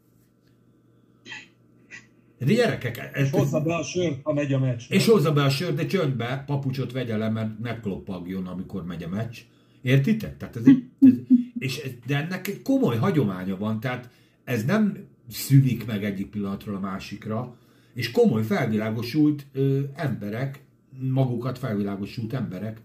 [2.45, 4.81] De gyerekek, ez, Hozza be a sört, ha megy a meccs.
[4.89, 9.09] és hozza be a sört, de csöndbe, papucsot vegye le, mert megkloppagjon, amikor megy a
[9.09, 9.37] meccs.
[9.81, 10.37] Értitek?
[10.37, 11.13] Tehát ez, egy, ez,
[11.59, 14.09] és ez, de ennek egy komoly hagyománya van, tehát
[14.43, 14.97] ez nem
[15.29, 17.57] szűnik meg egyik pillanatról a másikra,
[17.93, 20.61] és komoly felvilágosult ö, emberek,
[20.99, 22.81] magukat felvilágosult emberek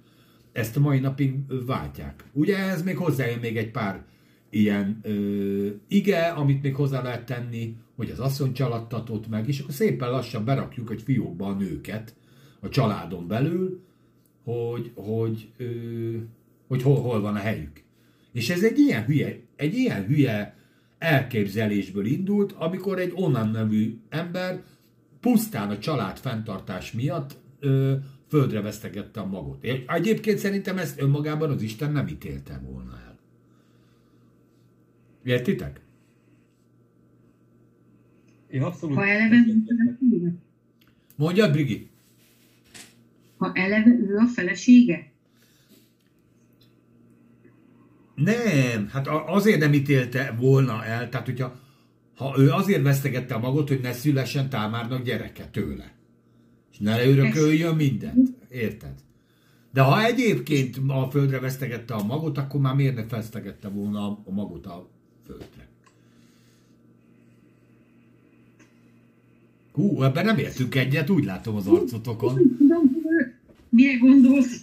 [0.52, 1.34] ezt a mai napig
[1.66, 2.24] váltják.
[2.32, 4.04] Ugye ez még hozzájön még egy pár
[4.50, 9.74] ilyen ö, ige, amit még hozzá lehet tenni, hogy az asszony csaladtatott meg, és akkor
[9.74, 12.14] szépen lassan berakjuk egy fiókba a nőket
[12.60, 13.80] a családon belül,
[14.44, 15.64] hogy, hogy, ö,
[16.68, 17.82] hogy hol, hol van a helyük.
[18.32, 20.56] És ez egy ilyen hülye, egy ilyen hülye
[20.98, 24.62] elképzelésből indult, amikor egy onnan nevű ember
[25.20, 27.94] pusztán a család fenntartás miatt ö,
[28.28, 29.64] földre vesztegette a magot.
[29.86, 33.07] Egyébként szerintem ezt önmagában az Isten nem ítélte volna el.
[35.28, 35.80] Értitek?
[38.50, 38.96] Én abszolút...
[38.96, 39.44] Ha eleve?
[41.16, 41.88] Mondja, Brigi.
[43.36, 45.12] Ha eleve ő a felesége?
[48.14, 51.60] Nem, hát azért nem ítélte volna el, tehát hogyha
[52.16, 55.92] ha ő azért vesztegette a magot, hogy ne szülessen Támárnak gyereke tőle.
[56.72, 58.28] És ne örököljön mindent.
[58.50, 58.94] Érted?
[59.72, 64.22] De ha egyébként a földre vesztegette a magot, akkor már miért ne vesztegette volna a-
[64.24, 64.90] a magot a
[65.28, 65.66] földre?
[69.72, 72.58] Hú, ebben nem értünk egyet, úgy látom az arcotokon.
[73.68, 74.60] Mire gondolsz?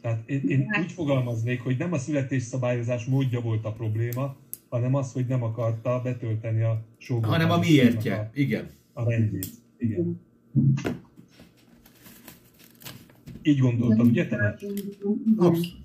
[0.00, 4.36] Tehát én, én úgy fogalmaznék, hogy nem a születésszabályozás módja volt a probléma,
[4.68, 7.30] hanem az, hogy nem akarta betölteni a sógorban.
[7.30, 8.30] Hanem a miértje.
[8.34, 8.70] Igen.
[8.92, 9.46] A, a rendjét.
[9.78, 10.20] Igen.
[13.42, 14.58] Így gondoltad, ugye te?
[15.36, 15.82] Abszolút.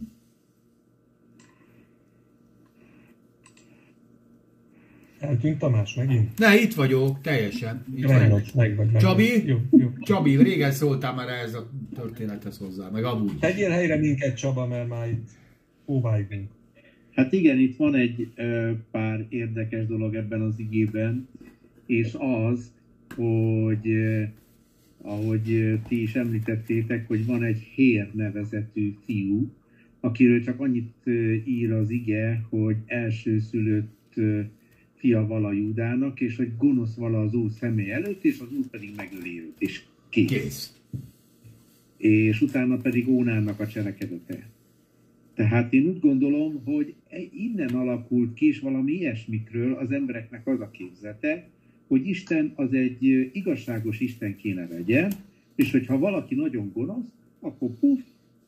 [5.19, 6.37] Eltűnt Tamás megint?
[6.37, 7.85] Ne, itt vagyok, teljesen.
[7.95, 8.31] Itt Meg vagyok.
[8.31, 8.91] vagy, meg vagy.
[8.91, 9.29] meg Csabi?
[9.29, 9.47] vagy.
[9.47, 9.87] Jó, jó.
[9.99, 13.37] Csabi, régen szóltál már ehhez a történethez hozzá, meg amúgy.
[13.39, 15.29] Tegyél helyre minket, Csaba, mert már itt
[15.85, 16.49] óváigunk.
[17.11, 21.27] Hát igen, itt van egy ö, pár érdekes dolog ebben az igében,
[21.85, 22.71] és az,
[23.15, 24.23] hogy ö,
[25.01, 29.51] ahogy ti is említettétek, hogy van egy Hér nevezetű fiú,
[29.99, 30.93] akiről csak annyit
[31.45, 34.13] ír az ige, hogy elsőszülött
[34.99, 38.93] fia vala Júdának, és hogy gonosz vala az úr személy előtt, és az úr pedig
[38.95, 40.27] megöli őt, és kész.
[40.27, 40.73] Kész.
[41.97, 44.49] És utána pedig Ónának a cselekedete.
[45.33, 50.59] Tehát én úgy gondolom, hogy e- innen alakult ki, és valami ilyesmikről az embereknek az
[50.59, 51.47] a képzete,
[51.87, 55.11] hogy Isten az egy igazságos Isten kéne legyen,
[55.55, 57.07] és hogyha valaki nagyon gonosz,
[57.39, 57.99] akkor puf,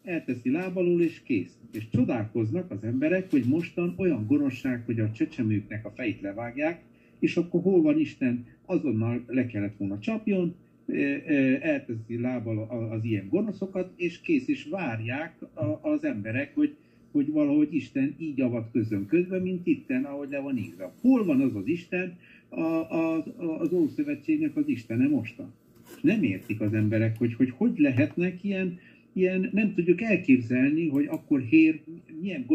[0.04, 1.58] elteszi lábalól, és kész.
[1.72, 6.82] És csodálkoznak az emberek, hogy mostan olyan gonoszság, hogy a csecsemőknek a fejét levágják,
[7.20, 13.04] és akkor hol van Isten, azonnal le kellett volna csapjon, ö, ö, elteszi lábbal az
[13.04, 15.36] ilyen gonoszokat, és kész, és várják
[15.82, 16.76] az emberek, hogy,
[17.12, 20.94] hogy valahogy Isten így avatkozzon közbe, mint itten, ahogy le van írva.
[21.02, 22.18] Hol van az az Isten,
[22.50, 23.24] a, a,
[23.60, 25.54] az Ószövetségnek az Istene mostan?
[26.02, 28.80] Nem értik az emberek, hogy hogy, hogy lehetnek ilyen,
[29.14, 31.82] ilyen, nem tudjuk elképzelni, hogy akkor Hér
[32.22, 32.46] milyen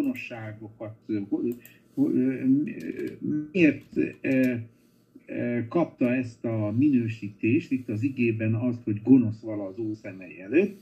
[1.95, 2.45] ö,
[3.53, 3.87] miért
[5.69, 10.77] kapta ezt a minősítést, itt az igében azt, hogy gonosz vala az Úr szemei előtt,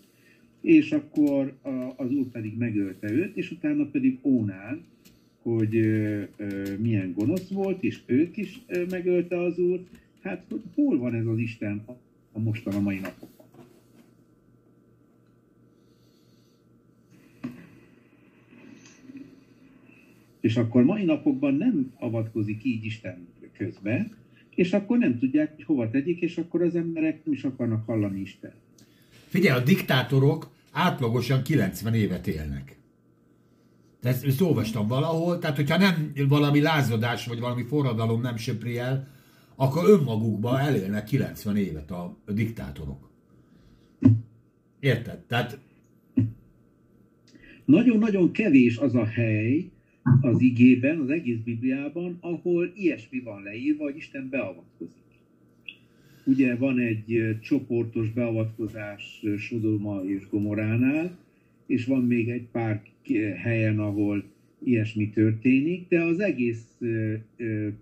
[0.60, 1.56] és akkor
[1.96, 4.84] az Úr pedig megölte őt, és utána pedig Ónán,
[5.42, 5.70] hogy
[6.78, 8.60] milyen gonosz volt, és őt is
[8.90, 9.84] megölte az Úr.
[10.22, 11.82] Hát hogy hol van ez az Isten
[12.32, 13.33] a- mostan mai napokban?
[20.44, 24.08] És akkor mai napokban nem avatkozik így Isten közbe,
[24.54, 28.20] és akkor nem tudják, hogy hova tegyék, és akkor az emberek nem is akarnak hallani
[28.20, 28.52] Isten.
[29.26, 32.78] Figyelj, a diktátorok átlagosan 90 évet élnek.
[34.02, 39.08] Ezt, ezt olvastam valahol, tehát hogyha nem valami lázadás vagy valami forradalom nem söpri el,
[39.54, 43.10] akkor önmagukban elélnek 90 évet a, a diktátorok.
[44.80, 45.18] Érted?
[45.18, 45.58] Tehát
[47.64, 49.72] Nagyon-nagyon kevés az a hely
[50.20, 55.02] az igében, az egész Bibliában, ahol ilyesmi van leírva, hogy Isten beavatkozik.
[56.24, 61.18] Ugye van egy csoportos beavatkozás Sodoma és Gomoránál,
[61.66, 62.82] és van még egy pár
[63.36, 64.24] helyen, ahol
[64.64, 66.78] ilyesmi történik, de az egész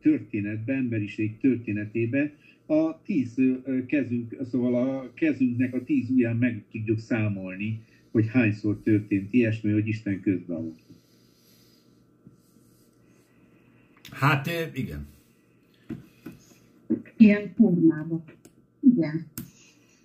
[0.00, 2.30] történetben, emberiség történetében
[2.66, 3.40] a tíz
[3.86, 9.88] kezünk, szóval a kezünknek a tíz ujján meg tudjuk számolni, hogy hányszor történt ilyesmi, hogy
[9.88, 10.91] Isten közbeavat.
[14.12, 15.06] Hát igen.
[17.16, 18.24] Ilyen formában.
[18.80, 19.26] Igen.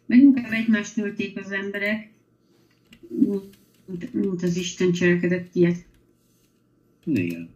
[0.05, 2.09] Meg inkább egymást nölték az emberek,
[3.09, 5.85] mint, mint az Isten cselekedett ilyet.
[7.03, 7.49] Igen.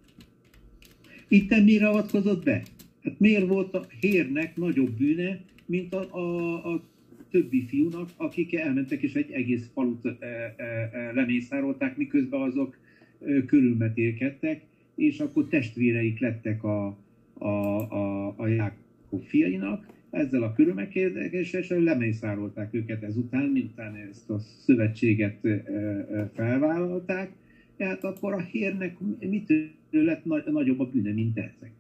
[1.28, 2.64] Itten mire avatkozott be?
[3.04, 6.84] Hát miért volt a hérnek nagyobb bűne, mint a, a, a
[7.30, 12.78] többi fiúnak, akik elmentek és egy egész falut e, e, e, lemészárolták, miközben azok
[13.26, 14.62] e, körülmetélkedtek,
[14.96, 16.98] és akkor testvéreik lettek a,
[17.34, 25.46] a, a, a Jákob fiainak, ezzel a körülmetéléssel lemészárolták őket ezután, miután ezt a szövetséget
[25.46, 27.32] e, e, felvállalták,
[27.78, 31.72] tehát akkor a hírnek mitől lett nagyobb a bűne, mint ezek.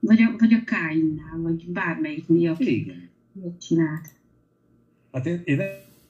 [0.00, 3.08] Vagy a, vagy a Káinnál, vagy bármelyiknél, aki Igen.
[3.58, 4.08] csinált.
[5.12, 5.56] Hát én, én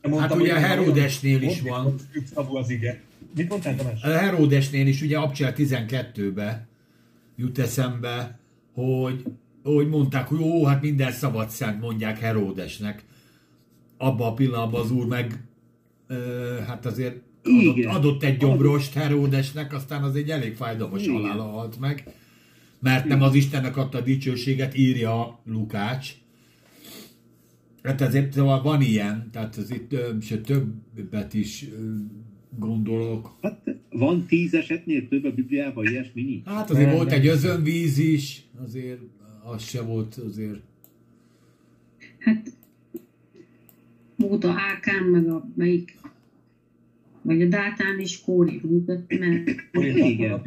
[0.02, 1.94] mondtam, Hát ugye a Herodesnél is van.
[2.24, 3.00] Szabó az ige.
[3.34, 4.02] Mit mondtál, Tamás?
[4.02, 6.66] A Herodesnél is ugye Abcsel 12-be
[7.36, 8.38] jut eszembe,
[8.72, 9.24] hogy,
[9.62, 13.04] hogy mondták, hogy ó, hát minden szabad szent mondják Heródesnek.
[13.96, 15.44] Abban a pillanatban az úr meg
[16.06, 17.94] ö, hát azért adott, Igen.
[17.94, 21.14] adott egy gyomrost Heródesnek, aztán az egy elég fájdalmas Igen.
[21.14, 22.14] halála halt meg.
[22.80, 26.14] Mert nem az Istennek adta a dicsőséget, írja Lukács.
[27.82, 31.64] Hát ezért szóval van ilyen, tehát az itt se többet is
[32.58, 33.36] gondolok.
[33.42, 36.46] Hát van tíz esetnél több a Bibliában, ilyesmi nincs.
[36.46, 37.18] Hát azért Nem, volt nem.
[37.18, 39.00] egy özönvíz is, azért
[39.44, 40.60] az se volt azért.
[42.18, 42.52] Hát
[44.16, 45.96] volt a Ákán, meg a melyik,
[47.22, 48.60] vagy a Dátán és Kóri
[49.08, 50.42] mert Igen.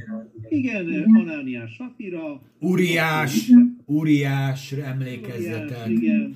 [0.50, 3.52] Igen, Anániás Safira, Uriás,
[3.86, 5.90] Uriás emlékezzetek.
[5.90, 6.36] Igen.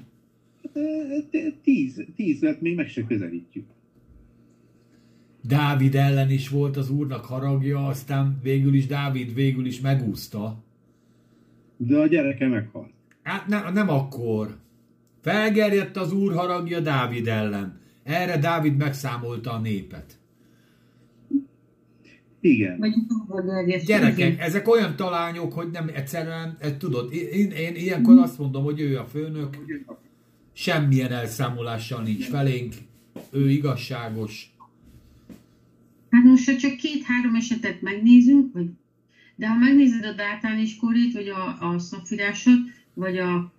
[0.63, 3.65] Hát, eh, t- Tíz, tíz lett, még meg se közelítjük.
[5.41, 10.63] Dávid ellen is volt az úrnak haragja, aztán végül is Dávid végül is megúszta.
[11.77, 12.91] De a gyereke meghalt.
[13.23, 14.57] Hát ne, nem akkor.
[15.21, 17.79] Felgerjedt az úr haragja Dávid ellen.
[18.03, 20.19] Erre Dávid megszámolta a népet.
[22.41, 22.95] Igen.
[23.85, 28.79] Gyerekek, ezek olyan talányok, hogy nem egyszerűen, ez, tudod, én, én ilyenkor azt mondom, hogy
[28.79, 29.57] ő a főnök,
[30.53, 32.73] semmilyen elszámolással nincs felénk,
[33.31, 34.48] ő igazságos.
[36.09, 38.69] Hát most, ha csak két-három esetet megnézünk, vagy,
[39.35, 42.59] de ha megnézed a Dátán és Korét, vagy a, a Szafirásot,
[42.93, 43.53] vagy a,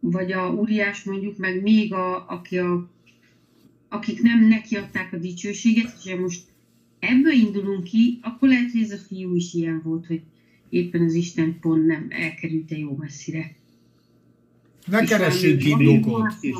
[0.00, 2.90] vagy a Uriás mondjuk, meg még a, aki a,
[3.88, 6.42] akik nem nekiadták a dicsőséget, és most
[6.98, 10.22] ebből indulunk ki, akkor lehet, hogy ez a fiú is ilyen volt, hogy
[10.68, 13.56] éppen az Isten pont nem elkerülte jó messzire.
[14.86, 16.32] Ne valami- indokot.
[16.40, 16.56] És,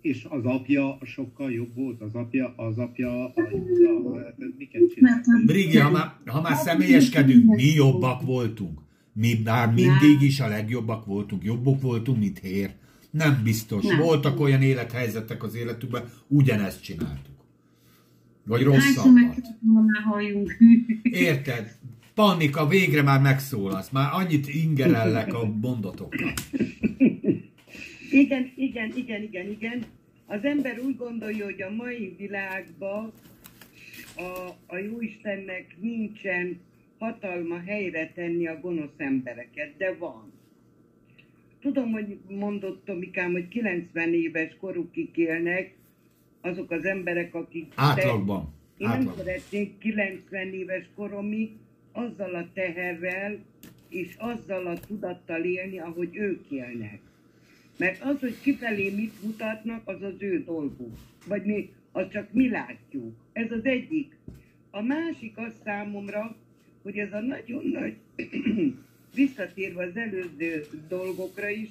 [0.00, 5.12] és az apja sokkal jobb volt, az apja, az apja a Júda, hát miket csinál?
[5.14, 8.80] Mert a- Brigi, ha már, ha már személyeskedünk, mi jobbak voltunk.
[9.12, 11.44] Mi már mindig is a legjobbak voltunk.
[11.44, 12.70] Jobbok voltunk, mint hér.
[13.10, 13.84] Nem biztos.
[13.84, 13.98] Nem.
[13.98, 17.34] Voltak olyan élethelyzetek az életükben, ugyanezt csináltuk.
[18.46, 19.46] Vagy Hányszor rosszabbat.
[21.02, 21.76] Érted?
[22.14, 23.90] Pannika, végre már megszólalsz.
[23.90, 26.32] Már annyit ingerellek a mondatokkal.
[28.18, 29.84] Igen, igen, igen, igen, igen.
[30.26, 33.12] Az ember úgy gondolja, hogy a mai világban
[34.16, 36.60] a, a Jóistennek nincsen
[36.98, 40.32] hatalma helyre tenni a gonosz embereket, de van.
[41.60, 45.74] Tudom, hogy mondott Tomikám, hogy 90 éves korukig élnek
[46.40, 47.72] azok az emberek, akik...
[47.74, 48.54] Átlagban.
[48.76, 49.16] Én nem Átlagban.
[49.16, 51.50] szeretnék 90 éves koromig
[51.92, 53.38] azzal a teherrel
[53.88, 57.00] és azzal a tudattal élni, ahogy ők élnek.
[57.78, 60.98] Mert az, hogy kifelé mit mutatnak, az az ő dolguk.
[61.26, 63.16] Vagy mi, az csak mi látjuk.
[63.32, 64.16] Ez az egyik.
[64.70, 66.36] A másik az számomra,
[66.82, 67.96] hogy ez a nagyon nagy,
[69.14, 71.68] visszatérve az előző dolgokra is,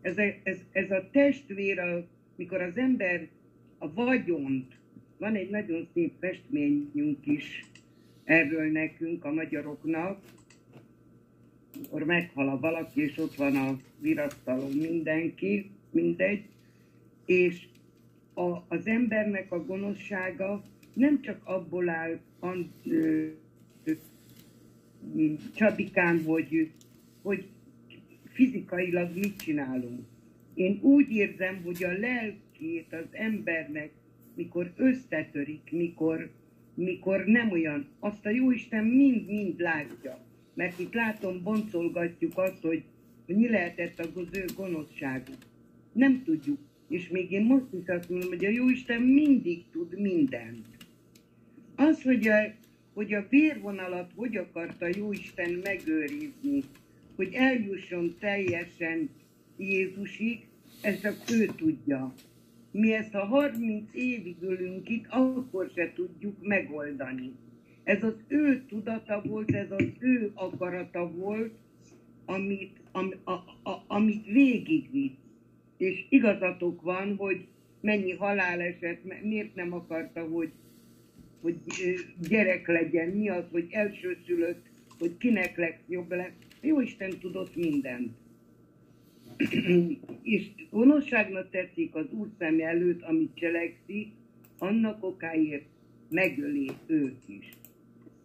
[0.00, 2.04] ez a, ez, ez a testvér,
[2.36, 3.28] mikor az ember
[3.78, 4.78] a vagyont,
[5.18, 7.64] van egy nagyon szép festményünk is
[8.24, 10.22] erről nekünk, a magyaroknak,
[11.84, 16.44] akkor meghal a valaki, és ott van a virasztalon mindenki, mindegy,
[17.24, 17.66] és
[18.34, 23.26] a, az embernek a gonoszsága nem csak abból áll, an, ö,
[23.84, 23.92] ö,
[26.24, 26.70] hogy,
[27.22, 27.46] hogy
[28.32, 30.06] fizikailag mit csinálunk.
[30.54, 33.90] Én úgy érzem, hogy a lelkét az embernek,
[34.34, 36.30] mikor összetörik, mikor,
[36.74, 37.88] mikor nem olyan.
[37.98, 40.29] Azt a Jóisten mind-mind látja.
[40.60, 42.82] Mert itt látom, boncolgatjuk azt, hogy,
[43.26, 45.36] mi lehetett az ő gonoszságuk.
[45.92, 46.58] Nem tudjuk.
[46.88, 50.66] És még én most is azt mondom, hogy a Jóisten mindig tud mindent.
[51.76, 52.54] Az, hogy a,
[52.94, 56.62] hogy a vérvonalat hogy akarta Jóisten megőrizni,
[57.16, 59.10] hogy eljusson teljesen
[59.56, 60.46] Jézusig,
[60.82, 62.14] ezt csak ő tudja.
[62.70, 67.32] Mi ezt a 30 évig ülünk itt, akkor se tudjuk megoldani.
[67.90, 71.52] Ez az ő tudata volt, ez az ő akarata volt,
[72.24, 73.32] amit, am, a,
[73.70, 75.18] a, amit végigvitt.
[75.76, 77.46] És igazatok van, hogy
[77.80, 80.50] mennyi haláleset, miért nem akarta, hogy,
[81.40, 81.56] hogy
[82.28, 84.66] gyerek legyen, mi az, hogy elsőszülött,
[84.98, 86.32] hogy kinek lesz jobb lesz.
[86.60, 88.12] Jó Isten tudott mindent.
[90.22, 94.12] és gonoszságnak tetszik az Úr szem előtt, amit cselekszik,
[94.58, 95.64] annak okáért
[96.08, 97.58] megöli őt is.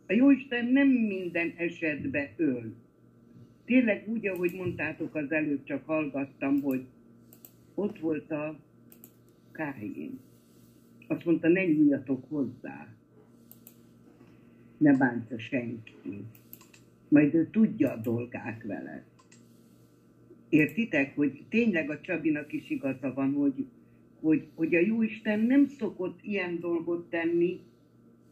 [0.08, 2.74] A Jóisten nem minden esetben öl.
[3.66, 6.86] Tényleg úgy, ahogy mondtátok az előbb, csak hallgattam, hogy
[7.76, 8.60] ott volt a
[9.52, 10.20] Káin.
[11.08, 12.88] Azt mondta, ne nyúljatok hozzá.
[14.78, 15.94] Ne bántsa senki.
[17.08, 19.04] Majd ő tudja a dolgát vele.
[20.50, 23.66] Értitek, hogy tényleg a Csabinak is igaza van, hogy,
[24.20, 27.60] hogy, hogy a Jóisten nem szokott ilyen dolgot tenni,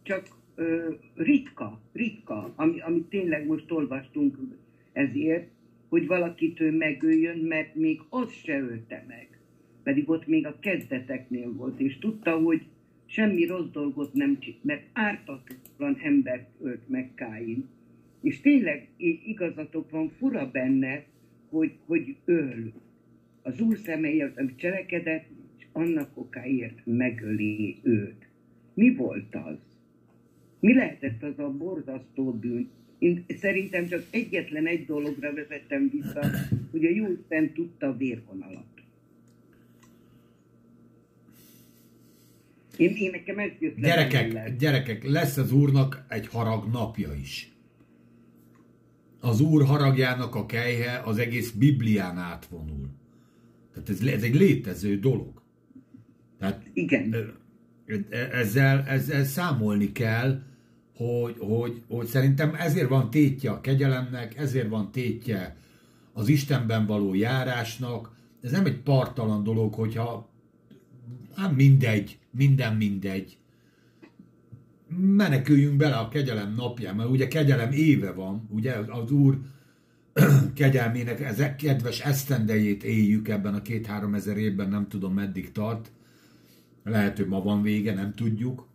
[0.01, 0.28] csak
[1.15, 4.37] ritka, ritka, ami, amit tényleg most olvastunk
[4.91, 5.47] ezért,
[5.89, 9.27] hogy valakit megöljön, mert még az se ölte meg.
[9.83, 12.61] Pedig ott még a kezdeteknél volt, és tudta, hogy
[13.05, 17.67] semmi rossz dolgot nem csinált, mert ártatlan embert ölt meg Káin.
[18.21, 18.87] És tényleg
[19.25, 21.03] igazatok van, fura benne,
[21.49, 22.73] hogy, hogy öl.
[23.41, 25.25] Az Úr személyért, amit cselekedett,
[25.57, 28.27] és annak okáért megöli őt.
[28.73, 29.72] Mi volt az?
[30.64, 32.70] Mi lehetett az a borzasztó bűn?
[32.99, 36.30] Én szerintem csak egyetlen egy dologra vezettem vissza,
[36.72, 38.66] hogy a jó Isten tudta a vérvonalat.
[42.78, 47.53] Én, én nekem ez jött Gyerekek, gyerekek, lesz az Úrnak egy harag napja is
[49.24, 52.89] az Úr haragjának a kejhe az egész Biblián átvonul.
[53.74, 55.41] Tehát ez, ez egy létező dolog.
[56.39, 57.16] Tehát Igen.
[58.32, 60.41] Ezzel, ezzel számolni kell,
[60.95, 65.55] hogy, hogy, hogy szerintem ezért van tétje a kegyelemnek, ezért van tétje
[66.13, 68.11] az Istenben való járásnak.
[68.41, 70.29] Ez nem egy partalan dolog, hogyha
[71.35, 73.37] hát mindegy, minden mindegy
[74.97, 79.39] meneküljünk bele a kegyelem napján, mert ugye kegyelem éve van, ugye az Úr
[80.55, 85.91] kegyelmének ezek kedves esztendejét éljük ebben a két-három ezer évben, nem tudom meddig tart.
[86.83, 88.67] Lehet, hogy ma van vége, nem tudjuk.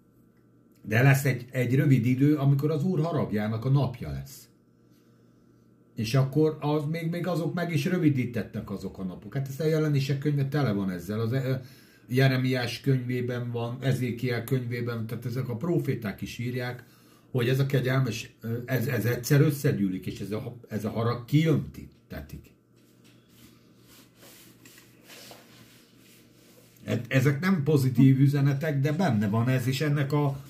[0.83, 4.49] De lesz egy, egy rövid idő, amikor az Úr haragjának a napja lesz.
[5.95, 9.35] És akkor az, még, még azok meg is rövidítettek azok a napok.
[9.35, 11.21] Hát ez a jelenések könyve tele van ezzel.
[11.21, 11.33] Az,
[12.09, 16.85] Jeremiás könyvében van, Ezékiel könyvében, tehát ezek a proféták is írják,
[17.31, 22.51] hogy ez a kegyelmes, ez, ez egyszer összegyűlik, és ez a, ez a harag kiöntítetik.
[26.85, 30.41] E, ezek nem pozitív üzenetek, de benne van ez, és ennek a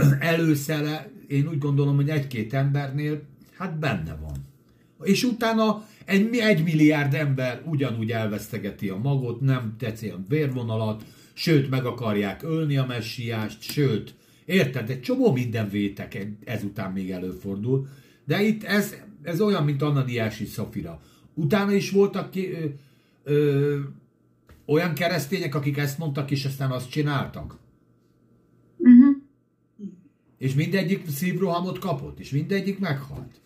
[0.34, 3.22] előszele, én úgy gondolom, hogy egy-két embernél,
[3.56, 4.36] hát benne van.
[5.02, 11.70] És utána egy, egy milliárd ember ugyanúgy elvesztegeti a magot, nem tetszi a vérvonalat, sőt
[11.70, 14.14] meg akarják ölni a messiást, sőt,
[14.44, 17.88] érted, egy csomó minden vétek ezután még előfordul,
[18.24, 21.00] de itt ez, ez olyan, mint Ananiási Szafira.
[21.34, 22.64] Utána is voltak ki, ö,
[23.24, 23.78] ö,
[24.66, 27.58] olyan keresztények, akik ezt mondtak, és aztán azt csináltak.
[30.42, 33.40] És mindegyik szívrohamot kapott, és mindegyik meghalt.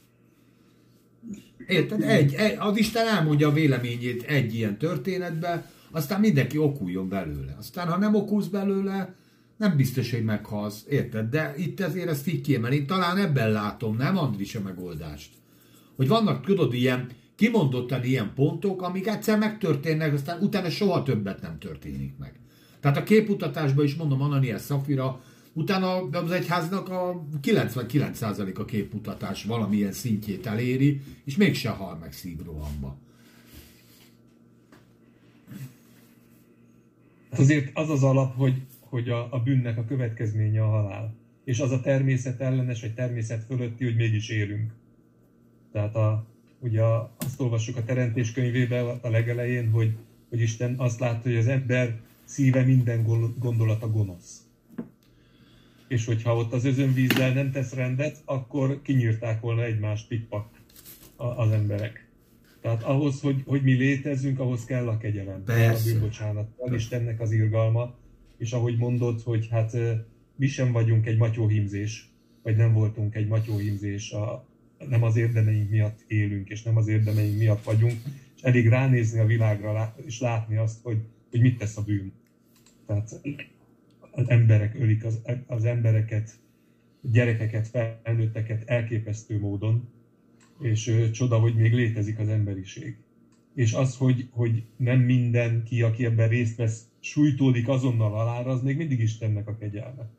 [1.66, 2.02] Érted?
[2.02, 7.54] Egy, egy, az Isten elmondja a véleményét egy ilyen történetbe, aztán mindenki okuljon belőle.
[7.58, 9.14] Aztán, ha nem okulsz belőle,
[9.56, 11.30] nem biztos, hogy meghalsz, érted?
[11.30, 12.72] De itt ezért ezt így kiemel.
[12.72, 15.30] Én talán ebben látom, nem Andris a megoldást.
[15.96, 21.58] Hogy vannak, tudod, ilyen kimondottan ilyen pontok, amik egyszer megtörténnek, aztán utána soha többet nem
[21.58, 22.40] történik meg.
[22.80, 25.20] Tehát a képutatásban is mondom, Ananias Szafira
[25.56, 32.96] Utána az egyháznak a 99% a képmutatás valamilyen szintjét eléri, és mégse hal meg szívrohamba.
[37.30, 41.14] Azért az az alap, hogy, hogy a, a bűnnek a következménye a halál.
[41.44, 44.72] És az a természet ellenes, vagy természet fölötti, hogy mégis élünk.
[45.72, 46.26] Tehát a,
[46.58, 46.82] ugye
[47.16, 49.96] azt olvassuk a Teremtés könyvében a legelején, hogy,
[50.28, 53.02] hogy Isten azt látta, hogy az ember szíve minden
[53.38, 54.45] gondolata gonosz.
[55.88, 60.48] És hogyha ott az özönvízzel nem tesz rendet, akkor kinyírták volna egymást pikpak
[61.16, 62.08] az emberek.
[62.60, 65.90] Tehát ahhoz, hogy, hogy mi létezzünk, ahhoz kell a kegyelem, Persze.
[65.90, 67.94] a bűnbocsánat, az Istennek az irgalma,
[68.38, 69.76] és ahogy mondod, hogy hát
[70.36, 72.10] mi sem vagyunk egy matyóhímzés,
[72.42, 74.46] vagy nem voltunk egy matyóhímzés, a,
[74.88, 77.94] nem az érdemeink miatt élünk, és nem az érdemeink miatt vagyunk,
[78.36, 80.98] és elég ránézni a világra, és látni azt, hogy,
[81.30, 82.12] hogy mit tesz a bűn.
[82.86, 83.20] Tehát
[84.16, 86.30] az emberek ölik az, az embereket,
[87.00, 89.88] gyerekeket, felnőtteket elképesztő módon,
[90.60, 92.96] és ö, csoda, hogy még létezik az emberiség.
[93.54, 98.76] És az, hogy, hogy nem mindenki, aki ebben részt vesz, sújtódik azonnal alára, az még
[98.76, 100.10] mindig Istennek a kegyelme.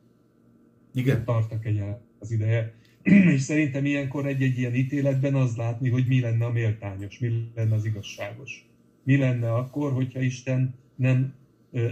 [0.94, 1.26] Igen.
[1.26, 2.74] Tart a kegyelme az ideje.
[3.36, 7.76] és szerintem ilyenkor egy-egy ilyen ítéletben az látni, hogy mi lenne a méltányos, mi lenne
[7.76, 8.68] az igazságos.
[9.04, 11.34] Mi lenne akkor, hogyha Isten nem
[11.72, 11.90] ö,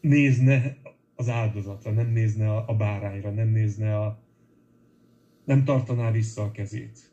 [0.00, 0.76] nézne
[1.16, 4.18] az áldozatra, nem nézne a, bárányra, nem nézne a...
[5.44, 7.12] nem tartaná vissza a kezét.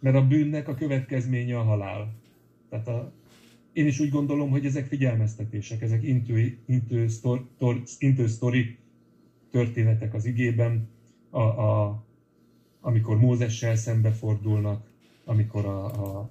[0.00, 2.14] Mert a bűnnek a következménye a halál.
[2.68, 3.12] Tehát a,
[3.72, 8.78] én is úgy gondolom, hogy ezek figyelmeztetések, ezek intő, intő, sztor, tor, intő sztori
[9.50, 10.88] történetek az igében,
[11.30, 12.04] a, a,
[12.80, 14.90] amikor Mózessel szembefordulnak,
[15.24, 16.28] amikor a, a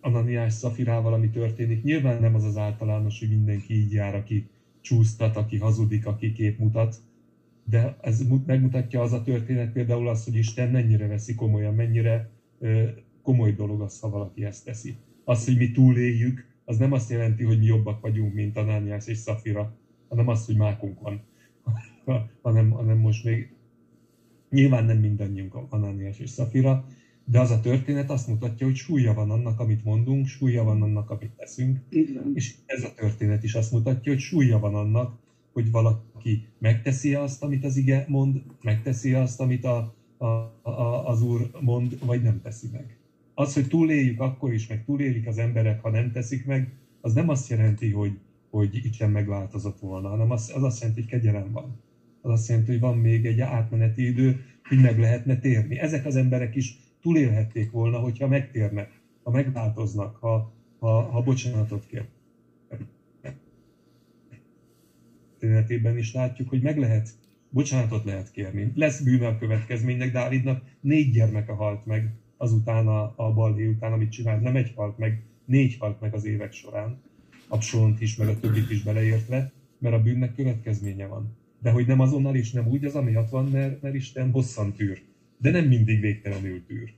[0.00, 1.82] Ananiás Szafirával, ami történik.
[1.82, 4.48] Nyilván nem az az általános, hogy mindenki így jár, aki
[4.84, 6.96] csúsztat, aki hazudik, aki kép mutat,
[7.64, 12.30] de ez megmutatja az a történet például azt, hogy Isten mennyire veszi komolyan, mennyire
[13.22, 14.96] komoly dolog az, ha valaki ezt teszi.
[15.24, 19.18] Az, hogy mi túléljük, az nem azt jelenti, hogy mi jobbak vagyunk, mint Anániás és
[19.18, 19.76] Szafira,
[20.08, 21.22] hanem az, hogy mákunk van.
[22.42, 23.52] hanem, hanem most még
[24.50, 26.86] nyilván nem mindannyiunk Anániás és Szafira,
[27.24, 31.10] de az a történet azt mutatja, hogy súlya van annak, amit mondunk, súlya van annak,
[31.10, 31.78] amit teszünk.
[31.90, 32.30] Van.
[32.34, 35.18] És ez a történet is azt mutatja, hogy súlya van annak,
[35.52, 40.26] hogy valaki megteszi azt, amit az ige mond, megteszi azt, amit a, a,
[40.62, 42.98] a, az Úr mond, vagy nem teszi meg.
[43.34, 47.28] Az, hogy túléljük akkor is, meg túlélik az emberek, ha nem teszik meg, az nem
[47.28, 48.18] azt jelenti, hogy,
[48.50, 51.80] hogy Isten megváltozott volna, hanem az, az azt jelenti, hogy kegyelem van.
[52.20, 55.78] Az azt jelenti, hogy van még egy átmeneti idő, hogy meg lehetne térni.
[55.78, 62.04] Ezek az emberek is túlélhették volna, hogyha megtérnek, ha megváltoznak, ha, ha, ha bocsánatot kér.
[65.38, 67.08] Történetében is látjuk, hogy meg lehet,
[67.50, 68.72] bocsánatot lehet kérni.
[68.74, 74.10] Lesz bűne a következménynek, Dávidnak négy gyermeke halt meg azután a, a balhé után, amit
[74.10, 74.42] csinált.
[74.42, 77.00] Nem egy halt meg, négy halt meg az évek során.
[77.48, 81.36] Absalont is, meg a többit is beleértve, mert a bűnnek következménye van.
[81.58, 85.02] De hogy nem azonnal is, nem úgy, az amiatt van, mert, mert Isten hosszan tűr.
[85.44, 86.92] De nem mindig végtelenül tűr.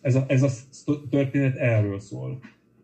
[0.00, 0.50] Ez a, ez a
[1.10, 2.40] történet erről szól.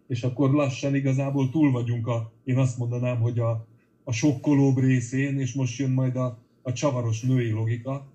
[0.07, 3.67] És akkor lassan igazából túl vagyunk a, én azt mondanám, hogy a,
[4.05, 8.07] a sokkolóbb részén, és most jön majd a, a csavaros női logika,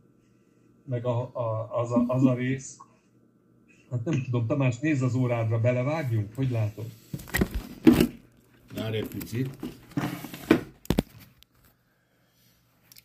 [0.86, 2.78] meg a, a, az, a, az a rész.
[3.92, 6.36] Hát nem tudom, Tamás, nézz az órádra, belevágjunk?
[6.36, 6.86] Hogy látod?
[8.76, 9.50] Várj egy picit.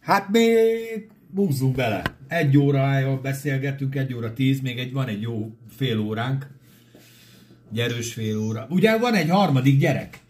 [0.00, 2.02] Hát még húzzunk bele.
[2.28, 6.46] Egy órája beszélgetünk, egy óra tíz, még egy, van egy jó fél óránk.
[7.70, 8.66] Gyerős fél óra.
[8.70, 10.20] Ugye van egy harmadik gyerek?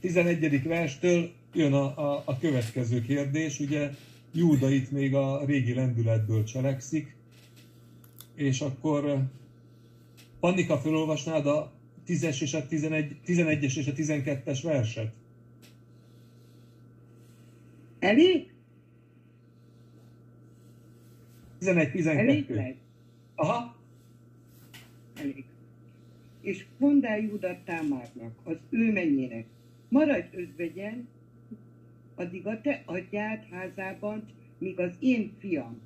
[0.00, 0.62] 11.
[0.62, 3.90] verstől jön a, a, a következő kérdés, ugye
[4.34, 7.16] Júda itt még a régi lendületből cselekszik,
[8.34, 9.22] és akkor
[10.40, 11.72] Annika felolvasnád a
[12.06, 15.12] 10-es és a 11, 11-es és a 12-es verset?
[17.98, 18.51] Elég?
[21.62, 22.06] 11-12.
[22.06, 22.74] Elég lesz?
[23.34, 23.76] Aha,
[25.20, 25.44] Elég.
[26.40, 29.46] És mondd el Júda Támárnak, az ő mennyének,
[29.88, 31.08] maradj özvegyen,
[32.14, 34.24] addig a te atyád házában,
[34.58, 35.80] míg az én fiam,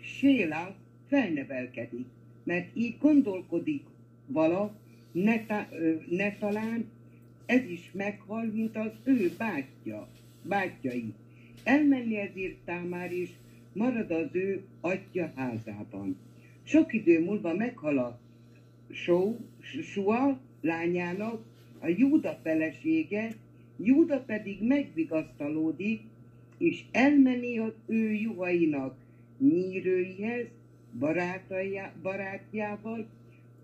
[0.00, 0.76] Séla
[1.08, 2.06] felnevelkedik,
[2.44, 3.84] mert így gondolkodik
[4.26, 4.76] vala,
[5.12, 5.68] ne, ta,
[6.10, 6.90] ne talán
[7.46, 10.08] ez is meghal, mint az ő bátyja,
[10.42, 11.14] bátyjai.
[11.64, 13.30] Elmenni ezért Támár is,
[13.78, 16.16] marad az ő atya házában.
[16.62, 18.18] Sok idő múlva meghal a
[19.82, 21.44] Sua lányának
[21.78, 23.34] a Júda felesége,
[23.76, 26.00] Júda pedig megvigasztalódik,
[26.58, 28.96] és elmeni az ő juhainak
[29.38, 30.46] nyírőihez,
[30.98, 33.06] barátaja, barátjával,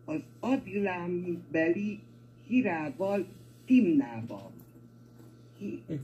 [0.04, 1.98] az Adilám beli
[2.46, 3.26] Hirával,
[3.64, 4.52] Timnával.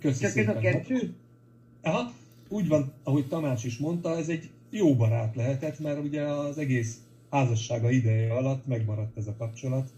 [0.00, 0.60] Köszi Csak ez a szépen.
[0.60, 1.14] kettő?
[1.82, 2.12] Aha,
[2.50, 6.98] úgy van, ahogy Tamás is mondta, ez egy jó barát lehetett, mert ugye az egész
[7.30, 9.90] házassága ideje alatt megmaradt ez a kapcsolat,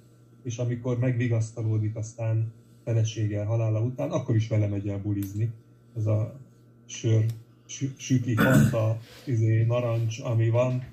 [0.43, 2.53] és amikor megvigasztalódik aztán
[2.85, 5.51] felesége halála után, akkor is vele megy el bulizni.
[5.97, 6.35] Ez a
[6.87, 7.25] sör,
[7.67, 10.85] sü- süti, fanta, izé, narancs, ami van.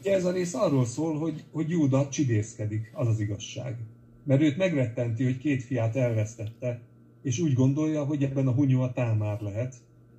[0.00, 3.76] Ugye ez a rész arról szól, hogy, hogy Júda csidészkedik, az az igazság.
[4.24, 6.80] Mert őt megrettenti, hogy két fiát elvesztette,
[7.22, 9.74] és úgy gondolja, hogy ebben a hunyó a támár lehet.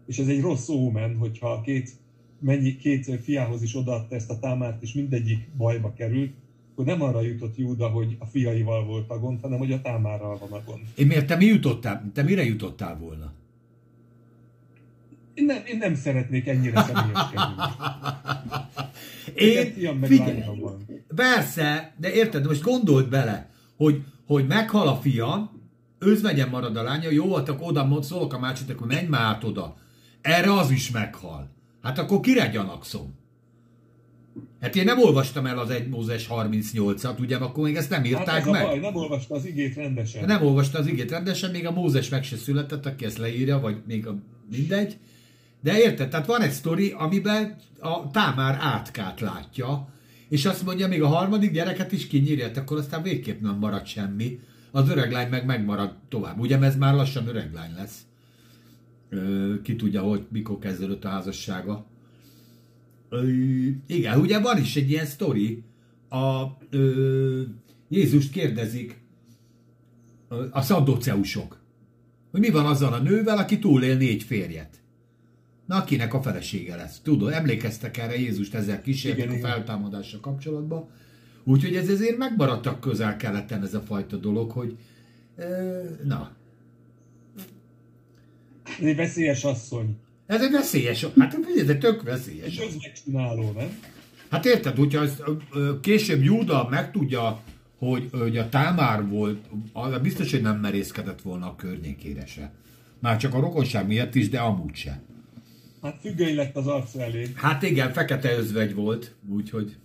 [0.09, 1.91] És ez egy rossz ómen, hogyha a két,
[2.39, 6.31] mennyi, két fiához is odaadta ezt a támárt, és mindegyik bajba került,
[6.71, 10.37] akkor nem arra jutott Júda, hogy a fiaival volt a gond, hanem hogy a támárral
[10.37, 10.79] van a gond.
[10.95, 12.11] Én miért te mi jutottál?
[12.13, 13.31] Te mire jutottál volna?
[15.33, 17.53] Én nem, én nem szeretnék ennyire személyeskedni.
[19.35, 20.43] Én, fiam meg figyelj,
[21.15, 25.51] persze, de érted, most gondold bele, hogy, hogy meghal a fia,
[25.99, 29.43] özvegyen marad a lánya, jó, hát akkor oda szólok a mácsitek, hogy menj már át
[29.43, 29.75] oda.
[30.21, 31.49] Erre az is meghal.
[31.81, 33.17] Hát akkor kire gyanakszom?
[34.61, 38.07] Hát én nem olvastam el az 1 Mózes 38-at, ugye, akkor még ezt nem Hát
[38.07, 38.63] írták ez a meg.
[38.65, 40.25] baj, nem olvasta az igét rendesen.
[40.25, 43.81] Nem olvasta az igét rendesen, még a Mózes meg se született, aki ezt leírja, vagy
[43.87, 44.15] még a
[44.51, 44.97] mindegy.
[45.61, 46.09] De érted?
[46.09, 49.93] Tehát van egy sztori, amiben a Támár átkát látja,
[50.29, 53.85] és azt mondja, még a harmadik gyereket is kinyírja, hát akkor aztán végképp nem marad
[53.85, 54.39] semmi.
[54.71, 56.39] Az öreg lány meg megmarad tovább.
[56.39, 57.97] Ugye ez már lassan öreg lány lesz.
[59.63, 61.85] Ki tudja, hogy mikor kezdődött a házassága.
[63.87, 65.63] Igen, ugye van is egy ilyen sztori.
[66.09, 67.41] A, ö,
[67.89, 69.01] Jézust kérdezik
[70.51, 71.59] a szaddoceusok,
[72.31, 74.79] hogy mi van azzal a nővel, aki túlél négy férjet.
[75.65, 76.99] Na, akinek a felesége lesz.
[76.99, 79.49] Tudod, emlékeztek erre Jézust ezzel kísérték Igen, a igen.
[79.49, 80.89] feltámadással kapcsolatban.
[81.43, 84.77] Úgyhogy ez ezért megmaradtak közel-keleten ez a fajta dolog, hogy
[85.35, 86.31] ö, na,
[88.79, 89.97] Ez egy veszélyes asszony.
[90.25, 92.47] ez egy veszélyes, hát figyelj, de tök veszélyes.
[92.47, 93.79] És özvegcsináló, nem?
[94.29, 95.05] Hát érted, hogyha
[95.53, 97.41] ö, később Júda megtudja,
[97.77, 102.51] hogy, hogy a Támár volt, az biztos, hogy nem merészkedett volna a környékére se.
[102.99, 105.01] Már csak a rokonság miatt is, de amúgy se.
[105.81, 107.31] Hát függöny lett az arca elé.
[107.35, 109.75] Hát igen, fekete özvegy volt, úgyhogy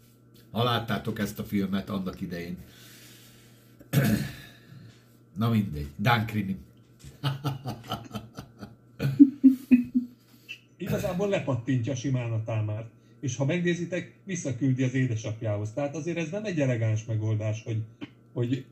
[0.50, 2.56] ha láttátok ezt a filmet annak idején.
[5.38, 6.56] Na mindegy, Dan Krimi.
[10.88, 12.86] Igazából lepattintja simán a támárt.
[13.20, 15.72] És ha megnézitek, visszaküldi az édesapjához.
[15.72, 17.82] Tehát azért ez nem egy elegáns megoldás, hogy,
[18.32, 18.64] hogy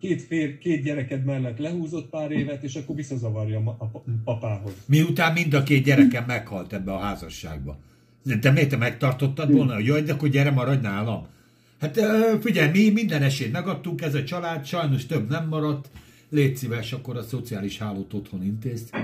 [0.00, 4.72] két, fér, két gyereked mellett lehúzott pár évet, és akkor visszazavarja a pa- papához.
[4.86, 7.78] Miután mind a két gyerekem meghalt ebbe a házasságba.
[8.22, 11.26] De te miért te megtartottad volna, hogy jaj, de akkor gyere, maradj nálam.
[11.80, 12.00] Hát
[12.40, 15.90] figyelj, mi minden esélyt megadtunk, ez a család, sajnos több nem maradt.
[16.28, 18.96] Légy szíves, akkor a szociális hálót otthon intézt.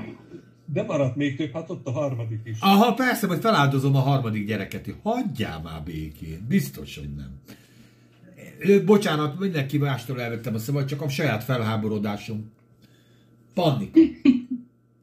[0.73, 2.59] De maradt még több, hát ott a harmadik is.
[2.61, 4.95] Aha, persze, hogy feláldozom a harmadik gyereket.
[5.03, 6.47] Hagyjál már békén.
[6.49, 7.41] Biztos, hogy nem.
[8.85, 12.51] Bocsánat, mindenki mástól elvettem a szabad, csak a saját felháborodásom.
[13.55, 14.01] Panika.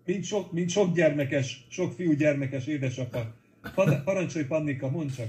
[0.05, 3.33] Mint sok, mint sok gyermekes, sok fiú gyermekes édesapa.
[3.75, 5.27] Pa- Parancsolj, Pannika, mondd csak.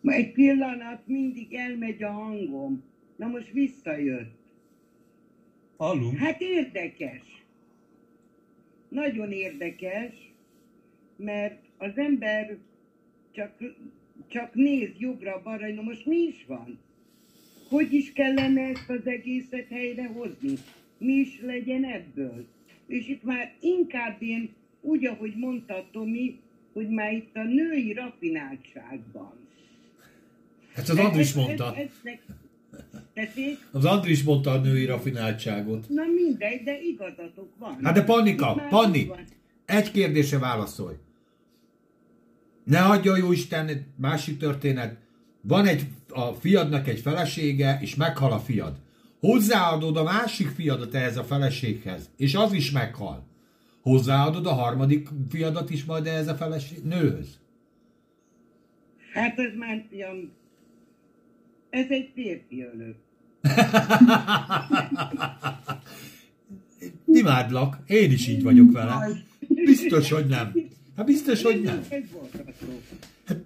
[0.00, 2.82] Ma egy pillanat mindig elmegy a hangom.
[3.16, 4.34] Na most visszajött.
[5.76, 6.18] Hallunk?
[6.18, 7.20] Hát érdekes.
[8.88, 10.14] Nagyon érdekes,
[11.16, 12.56] mert az ember
[13.32, 13.52] csak,
[14.28, 16.78] csak néz jobbra-balra, na most mi is van?
[17.68, 20.54] Hogy is kellene ezt az egészet helyre hozni?
[20.98, 22.46] Mi is legyen ebből?
[22.86, 26.38] És itt már inkább én, úgy, ahogy mondta Tomi,
[26.72, 29.32] hogy már itt a női rafináltságban.
[30.74, 31.74] Hát az Andris mondta.
[31.76, 32.18] Ez, ez, ez,
[33.16, 33.58] tessék?
[33.72, 35.88] Az Andris mondta a női rafináltságot.
[35.88, 37.78] Na mindegy, de igazatok van.
[37.82, 39.10] Hát de Pannika, Panni,
[39.64, 40.94] egy kérdése válaszolj.
[42.64, 44.96] Ne adja a jó Isten, másik történet.
[45.40, 48.76] Van egy, a fiadnak egy felesége, és meghal a fiad.
[49.20, 53.26] Hozzáadod a másik fiadat ehhez a feleséghez, és az is meghal.
[53.82, 57.38] Hozzáadod a harmadik fiadat is majd ehhez a feleség, nőhöz.
[59.12, 60.32] Hát ez már fiam,
[61.70, 62.96] ez egy férfi ölő.
[67.06, 69.08] Imádlak, én is így vagyok vele.
[69.48, 70.52] Biztos, hogy nem.
[70.96, 71.82] Hát biztos, hogy nem.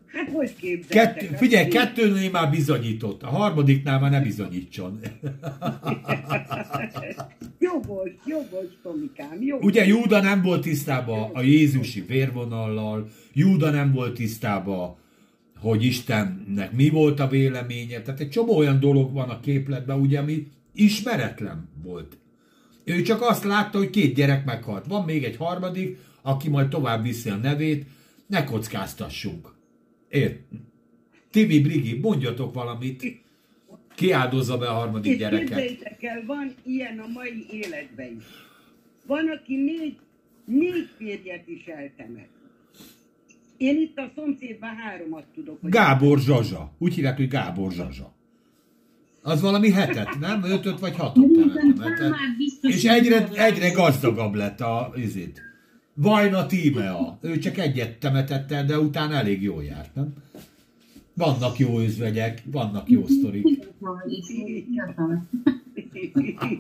[0.07, 1.15] Hát hogy képzeltek?
[1.15, 5.01] Kettő, figyelj, kettőnél már bizonyított, a harmadiknál már ne bizonyítson.
[7.59, 9.65] Jogos, jogos, Tomikám, jogos.
[9.65, 14.97] Ugye Júda nem volt tisztában a Jézusi vérvonallal, Júda nem volt tisztában,
[15.61, 20.19] hogy Istennek mi volt a véleménye, tehát egy csomó olyan dolog van a képletben, ugye,
[20.19, 22.19] ami ismeretlen volt.
[22.85, 24.87] Ő csak azt látta, hogy két gyerek meghalt.
[24.87, 27.87] Van még egy harmadik, aki majd tovább viszi a nevét,
[28.27, 29.55] ne kockáztassunk.
[30.09, 30.41] Ért?
[31.31, 33.21] Tibi, Brigi, mondjatok valamit.
[33.95, 35.47] Ki áldozza be a harmadik gyereket?
[35.47, 38.25] képzeljétek el, van ilyen a mai életben is.
[39.07, 39.97] Van, aki négy,
[40.45, 42.29] négy férjet is eltemet.
[43.61, 45.59] Én itt a szomszédban háromat tudok.
[45.61, 46.73] hogy- Gábor Zsazsa.
[46.79, 48.13] Úgy hívják, hogy Gábor Zsazsa.
[49.23, 50.43] Az valami hetet, nem?
[50.43, 51.27] Ötöt vagy hatot
[52.37, 55.41] biztos, És egyre, egyre gazdagabb lett a izét.
[55.95, 57.19] Vajna Tímea.
[57.21, 60.15] Ő csak egyet temetett el, de utána elég jól járt, nem?
[61.15, 63.69] Vannak jó özvegyek, vannak jó sztorik.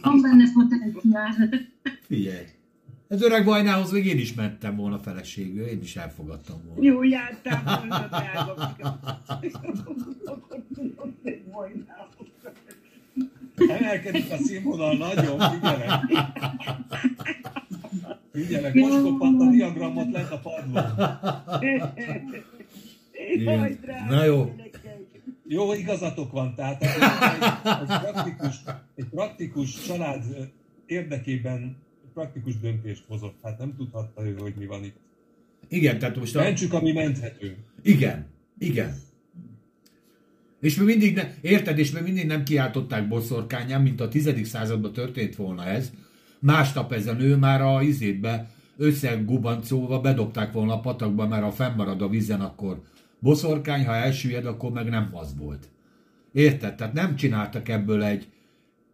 [0.01, 1.51] Van benne potenciál.
[2.07, 2.45] Figyelj.
[3.11, 6.83] Ez öreg Vajnához még én is mentem volna feleségül, én is elfogadtam volna.
[6.83, 8.77] Jó jártál volna, drága.
[13.69, 15.91] Emelkedik a színvonal nagyon, figyelek.
[18.33, 20.85] Figyelek, most koppant a diagramot lent a padlón.
[23.37, 23.79] Jaj,
[24.09, 24.55] Na jó.
[25.47, 26.89] Jó, igazatok van, tehát egy,
[27.81, 28.57] egy, praktikus,
[28.97, 30.25] egy praktikus család
[30.87, 31.77] érdekében
[32.15, 33.35] praktikus döntést hozott.
[33.43, 34.97] Hát nem tudhatta ő, hogy mi van itt.
[35.69, 36.41] Igen, tehát most a...
[36.43, 37.57] Mentsük, ami menthető.
[37.83, 38.27] Igen,
[38.59, 38.95] igen.
[40.61, 44.49] És mi mindig, ne, érted, és mi mindig nem kiáltották boszorkányán, mint a 10.
[44.49, 45.93] században történt volna ez.
[46.39, 52.03] Másnap ez a nő már a izétbe összegubancolva bedobták volna a patakba, mert ha fennmarad
[52.03, 52.83] a vízen, akkor
[53.19, 55.69] boszorkány, ha elsüllyed, akkor meg nem az volt.
[56.33, 56.75] Érted?
[56.75, 58.29] Tehát nem csináltak ebből egy...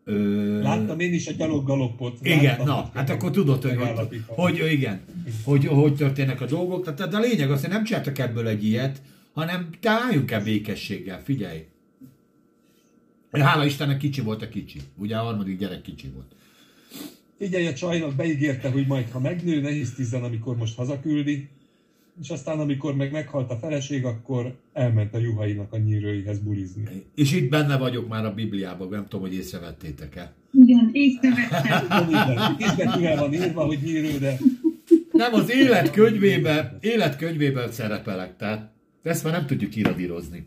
[0.08, 2.18] Ö, Láttam én is a gyaloggaloppot.
[2.22, 5.00] igen, na, hát akkor tudod, hogy, hogy, hogy igen,
[5.44, 6.94] hogy, hogy történnek a dolgok.
[6.94, 9.02] Tehát, a lényeg az, hogy nem csináltak ebből egy ilyet,
[9.32, 11.64] hanem te álljunk el békességgel, figyelj.
[13.30, 14.80] Hála Istennek kicsi volt a kicsi.
[14.96, 16.34] Ugye a harmadik gyerek kicsi volt.
[17.38, 21.48] Figyelj, a csajnak beígérte, hogy majd ha megnő, ne hisztizzen, amikor most hazaküldi.
[22.22, 27.04] És aztán, amikor meg meghalt a feleség, akkor elment a juhainak a nyírőihez bulizni.
[27.14, 30.32] És itt benne vagyok már a Bibliában, nem tudom, hogy észrevettétek-e.
[30.52, 32.06] Igen, észrevettem.
[32.06, 34.38] Minden Kézbetűvel van írva, hogy nyírő, de
[35.12, 38.70] Nem, az életkönyvébe, életkönyvébe szerepelek, tehát
[39.02, 40.46] ezt már nem tudjuk iradírozni.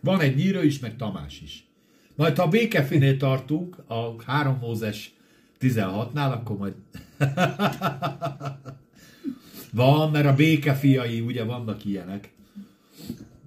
[0.00, 1.66] Van egy nyírő is, meg Tamás is.
[2.14, 5.14] Majd ha a békefinél tartunk, a 3 Mózes
[5.60, 6.74] 16-nál, akkor majd...
[9.74, 12.30] Van, mert a békefiai, ugye vannak ilyenek.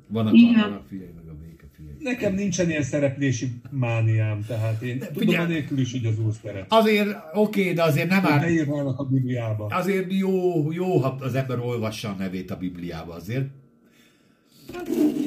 [0.07, 0.59] Vannak Igen.
[0.59, 1.95] a fiai, meg a békefiai.
[1.99, 6.65] nekem nincsen ilyen szereplési mániám, tehát én tudom figyelj- anélkül is, hogy az úr szeret.
[6.69, 8.39] Azért, oké, de azért nem áll...
[8.39, 9.65] Beírnának a Bibliába.
[9.65, 13.45] Azért jó, jó, ha az ember olvassa a nevét a Bibliába azért.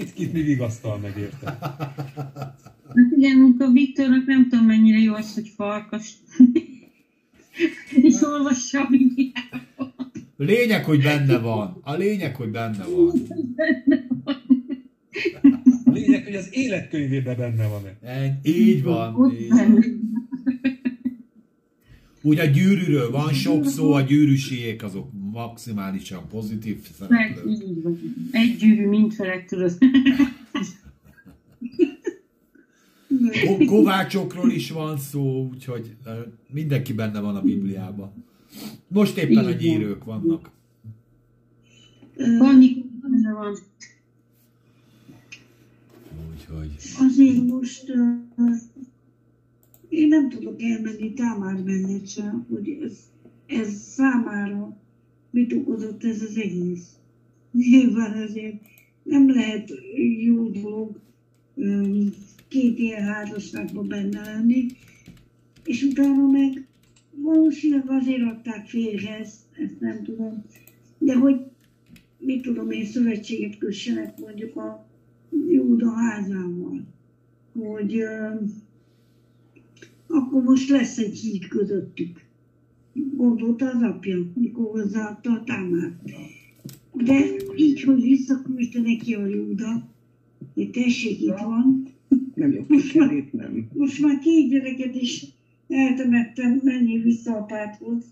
[0.00, 1.58] Itt, itt mi vigasztal meg érte.
[2.88, 6.12] Hát igen, munka Viktornak nem tudom mennyire jó az, hogy farkas.
[8.02, 9.66] És olvassa a Bibliát.
[10.40, 11.80] Lényeg, hogy benne van.
[11.82, 13.12] A lényeg, hogy benne van.
[15.84, 17.98] A lényeg, hogy az életkönyvében benne van-e.
[18.02, 19.32] Ennyi- Így van.
[19.40, 19.48] Így.
[19.48, 19.80] benne.
[22.22, 26.76] Úgy a gyűrűről van sok szó, a gyűrűsiek azok maximálisan pozitív
[27.08, 27.62] Meg szereplők.
[27.68, 27.98] így van.
[28.32, 29.78] Egy gyűrű mindfelett tudod.
[33.46, 36.10] Ko- Kovácsokról is van szó, úgyhogy ö,
[36.52, 38.24] mindenki benne van a Bibliában.
[38.88, 40.50] Most éppen a gyűrűk vannak.
[42.38, 43.56] Annyi benne van.
[46.32, 46.70] Úgyhogy...
[46.98, 48.54] Azért most uh,
[49.88, 52.98] én nem tudok elmenni Támár mellett sem, hogy ez,
[53.46, 54.76] ez számára
[55.30, 56.96] mit okozott ez az egész.
[57.52, 58.54] Nyilván azért
[59.02, 59.72] nem lehet
[60.20, 61.00] jó dolog
[61.54, 62.08] um,
[62.48, 64.66] két ilyen házasságban benne lenni,
[65.64, 66.67] és utána meg
[67.28, 70.44] valószínűleg azért adták férhez, ezt nem tudom,
[70.98, 71.40] de hogy
[72.18, 74.86] mit tudom én, szövetséget kössenek mondjuk a
[75.48, 76.86] Júda házával,
[77.52, 78.34] hogy ö,
[80.06, 82.26] akkor most lesz egy híd közöttük.
[82.92, 86.00] Gondolta az apja, mikor hozzáadta a támát.
[86.92, 87.24] De
[87.56, 89.88] így, hogy visszaküldte neki a Júda,
[90.54, 91.86] hogy tessék, itt van,
[92.34, 93.68] Nem jó sikerét, nem.
[93.74, 95.37] most már két gyereket is
[95.68, 98.04] eltemettem, menjél vissza apádhoz.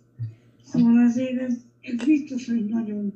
[0.63, 3.13] Szóval azért ez, ez biztos, hogy nagyon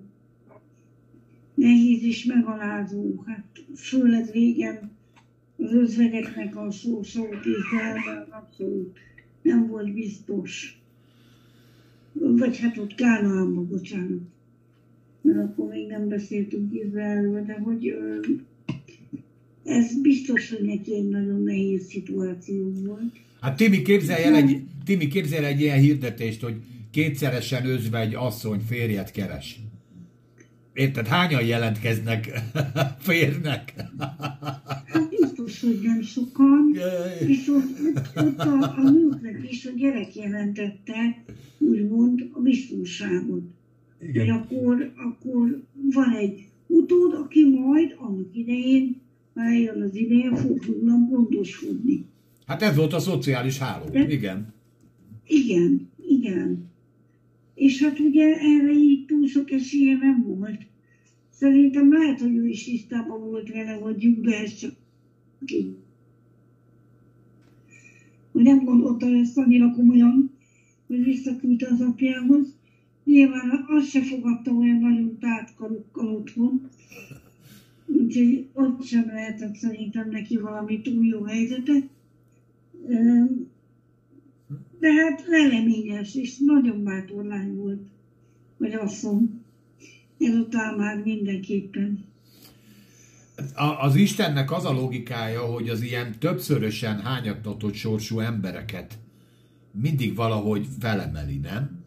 [1.55, 3.23] nehéz és megalázó.
[3.27, 3.45] Hát
[3.75, 4.91] főleg régen
[5.57, 8.99] az özvegyeknek a szó Izraelben abszolút
[9.43, 10.81] nem volt biztos.
[12.13, 14.21] Vagy hát ott Kánaánban, bocsánat.
[15.21, 17.95] Mert akkor még nem beszéltünk Izraelről, de hogy
[19.65, 23.13] ez biztos, hogy neki egy nagyon nehéz szituáció volt.
[23.41, 26.55] Hát Timi, képzelj el egy, Timi, képzelj el egy ilyen hirdetést, hogy
[26.91, 29.61] kétszeresen özvegy asszony férjet keres.
[30.73, 31.07] Érted?
[31.07, 32.41] Hányan jelentkeznek
[33.09, 33.75] férnek?
[34.87, 36.77] Hát biztos, hogy nem sokan,
[37.29, 37.79] és ott,
[38.17, 41.25] ott a, a nőknek is a gyerek jelentette,
[41.59, 43.43] úgymond, a biztonságot.
[43.99, 44.31] Hogy Igen.
[44.31, 45.63] akkor, akkor
[45.93, 49.01] van egy utód, aki majd annak idején,
[49.35, 52.05] ha eljön az ideje, fog rólam gondoskodni.
[52.51, 53.85] Hát ez volt a szociális háló.
[54.09, 54.55] Igen.
[55.27, 56.71] Igen, igen.
[57.55, 60.67] És hát ugye erre így túl sok esélye nem volt.
[61.31, 64.73] Szerintem lehet, hogy ő is tisztában volt vele, hogy Júda ez csak
[65.45, 65.77] ki.
[68.33, 70.31] Hogy nem gondolta ezt annyira komolyan,
[70.87, 72.57] hogy visszaküldte az apjához.
[73.05, 76.69] Nyilván azt se fogadta olyan nagyon tártkarokkal otthon.
[77.87, 81.73] Úgyhogy ott sem lehetett szerintem neki valami túl jó helyzete.
[84.81, 87.81] De hát leleményes, és nagyon bátor lány volt,
[88.57, 89.41] vagy asszony.
[90.19, 92.05] Ezután már mindenképpen.
[93.55, 98.99] A- Az Istennek az a logikája, hogy az ilyen többszörösen hányattatott sorsú embereket
[99.81, 101.79] mindig valahogy felemeli, nem?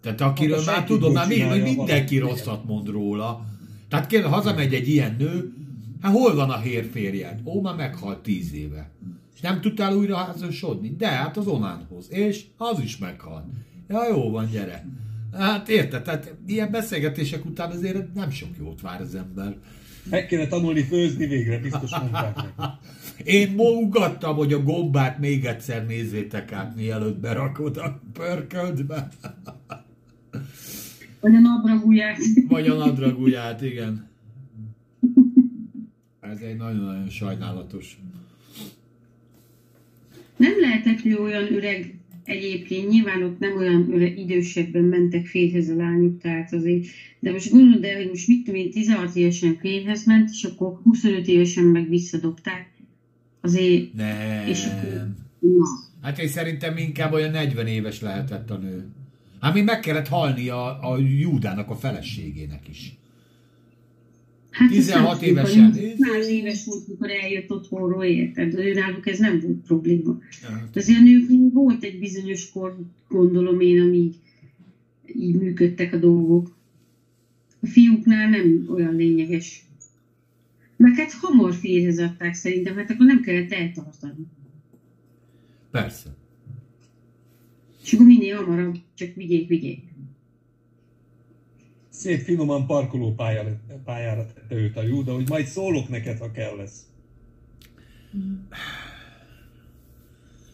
[0.00, 2.36] Tehát akiről Hát már tudod, már mi, hogy mindenki valami.
[2.36, 3.46] rosszat mond róla.
[3.88, 5.52] Tehát kéne, hazamegy egy ilyen nő,
[6.00, 7.40] hát hol van a hérférjed?
[7.44, 8.90] Ó, már meghalt tíz éve.
[9.38, 10.94] És nem tudtál újra házasodni?
[10.96, 12.12] De hát az Onánhoz.
[12.12, 13.44] És az is meghalt.
[13.88, 14.86] Ja, jó van, gyere.
[15.32, 19.56] Hát érted, tehát ilyen beszélgetések után azért nem sok jót vár az ember.
[20.10, 22.72] Meg kéne tanulni főzni végre, biztos mondták neki.
[23.24, 29.08] Én ma ugattam, hogy a gombát még egyszer nézzétek át, mielőtt berakod a pörköldbe.
[31.20, 32.18] Vagy a nabraguját.
[32.48, 34.08] Vagy a nadraguját, igen.
[36.20, 37.98] Ez egy nagyon-nagyon sajnálatos.
[40.38, 41.94] Nem lehetett ő olyan öreg
[42.24, 46.84] egyébként, nyilván ott nem olyan öreg, idősebben mentek férhez a lányok, tehát azért,
[47.20, 50.80] de most gondolod el, hogy most mit tudom én, 16 évesen férhez ment, és akkor
[50.82, 52.70] 25 évesen meg visszadobták.
[53.40, 54.48] Azért, Nem.
[54.48, 55.08] És akkor-
[55.38, 55.64] na.
[56.02, 58.86] Hát én szerintem inkább olyan 40 éves lehetett a nő.
[59.40, 62.92] Hát mi meg kellett halni a, a Júdának a feleségének is.
[64.50, 65.72] Hát 16 ezt nem évesen.
[65.72, 68.54] tudom, Száz éves volt, mikor eljött otthonról, érted?
[68.54, 70.18] Ő náluk ez nem volt probléma.
[70.72, 74.16] De azért a nőknél volt egy bizonyos kor, gondolom én, ami így,
[75.16, 76.56] így működtek a dolgok.
[77.60, 79.66] A fiúknál nem olyan lényeges.
[80.76, 84.26] Meg hát hamar férhez adták szerintem, hát akkor nem kellett eltartani.
[85.70, 86.16] Persze.
[87.84, 89.87] És akkor minél hamarabb csak vigyék, vigyék.
[91.98, 96.56] Szép finoman parkoló pályára, pályára tette őt a Júda, hogy majd szólok neked, ha kell
[96.56, 96.86] lesz.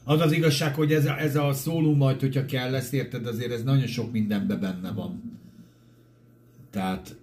[0.04, 3.52] Az az igazság, hogy ez a, ez a szóló majd, hogyha kell lesz, érted, azért
[3.52, 5.38] ez nagyon sok mindenben benne van.
[6.70, 7.16] Tehát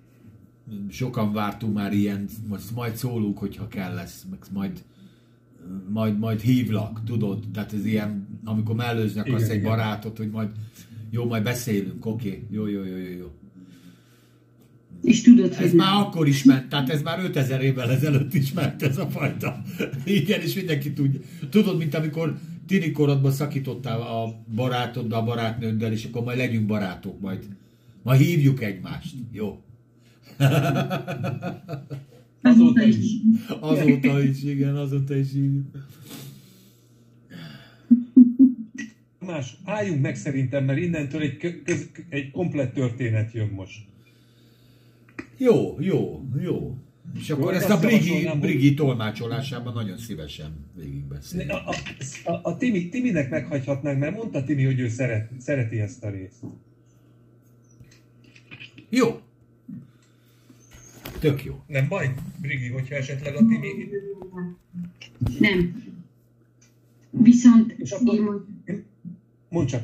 [0.89, 4.83] sokan vártunk már ilyen, most majd szólunk, hogyha kell lesz, meg majd
[5.89, 7.43] majd, majd hívlak, tudod?
[7.53, 9.69] Tehát ez ilyen, amikor mellőznek Igen, azt egy igen.
[9.69, 10.49] barátot, hogy majd
[11.09, 12.45] jó, majd beszélünk, oké, okay.
[12.49, 13.31] jó, jó, jó, jó, jó.
[15.03, 18.83] És tudod, Ez már akkor is ment, tehát ez már 5000 évvel ezelőtt is ment
[18.83, 19.61] ez a fajta.
[20.05, 21.19] Igen, és mindenki tudja.
[21.49, 22.37] Tudod, mint amikor
[22.67, 27.47] tini korodban szakítottál a barátodba, a barátnőddel, és akkor majd legyünk barátok, majd,
[28.03, 29.15] majd hívjuk egymást.
[29.31, 29.61] Jó.
[32.41, 32.95] Azóta is.
[33.59, 35.61] Azóta is, igen, azóta is így.
[39.19, 43.89] Más, álljunk meg szerintem, mert innentől egy, kö- köz, egy komplett történet jön most.
[45.43, 46.77] Jó, jó, jó.
[47.19, 51.49] És akkor Jó, ezt a Brigi, Brigi tolmácsolásában nagyon szívesen végigbeszélünk.
[51.51, 51.75] A, a,
[52.31, 56.43] a, a Timi, Timinek meghagyhatnánk, mert mondta Timi, hogy ő szeret, szereti ezt a részt.
[58.89, 59.19] Jó.
[61.19, 61.63] Tök jó.
[61.67, 63.67] Nem baj, Brigi, hogyha esetleg a Timi...
[65.39, 65.83] Nem.
[67.09, 68.83] Viszont És akkor- én, majd-
[69.49, 69.83] Mondd csak.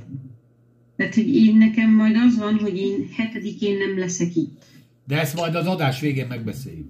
[0.96, 4.66] tehát, hogy én nekem majd az van, hogy én hetedikén nem leszek itt.
[5.08, 6.90] De ezt majd az adás végén megbeszéljük.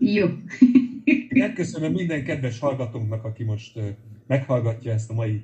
[0.00, 0.26] Jó.
[1.28, 3.80] Megköszönöm minden kedves hallgatónknak, aki most
[4.26, 5.42] meghallgatja ezt a mai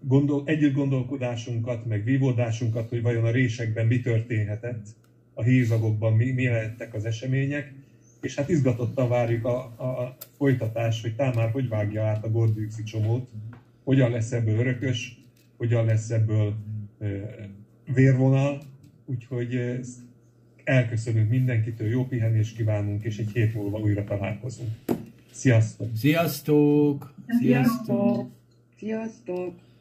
[0.00, 4.86] gondol, együtt gondolkodásunkat, meg vívódásunkat, hogy vajon a résekben mi történhetett,
[5.34, 7.72] a hírzagokban mi, mi lehettek az események,
[8.20, 13.28] és hát izgatottan várjuk a, a, folytatást, hogy Támár hogy vágja át a Gordüxi csomót,
[13.84, 15.18] hogyan lesz ebből örökös,
[15.56, 16.54] hogyan lesz ebből
[16.98, 17.18] ö,
[17.94, 18.62] vérvonal,
[19.06, 19.80] úgyhogy
[20.68, 24.70] elköszönünk mindenkitől, jó pihenést kívánunk, és egy hét múlva újra találkozunk.
[25.30, 25.88] Sziasztok!
[25.96, 27.14] Sziasztok!
[27.40, 28.30] Sziasztok!
[28.78, 29.54] Sziasztok!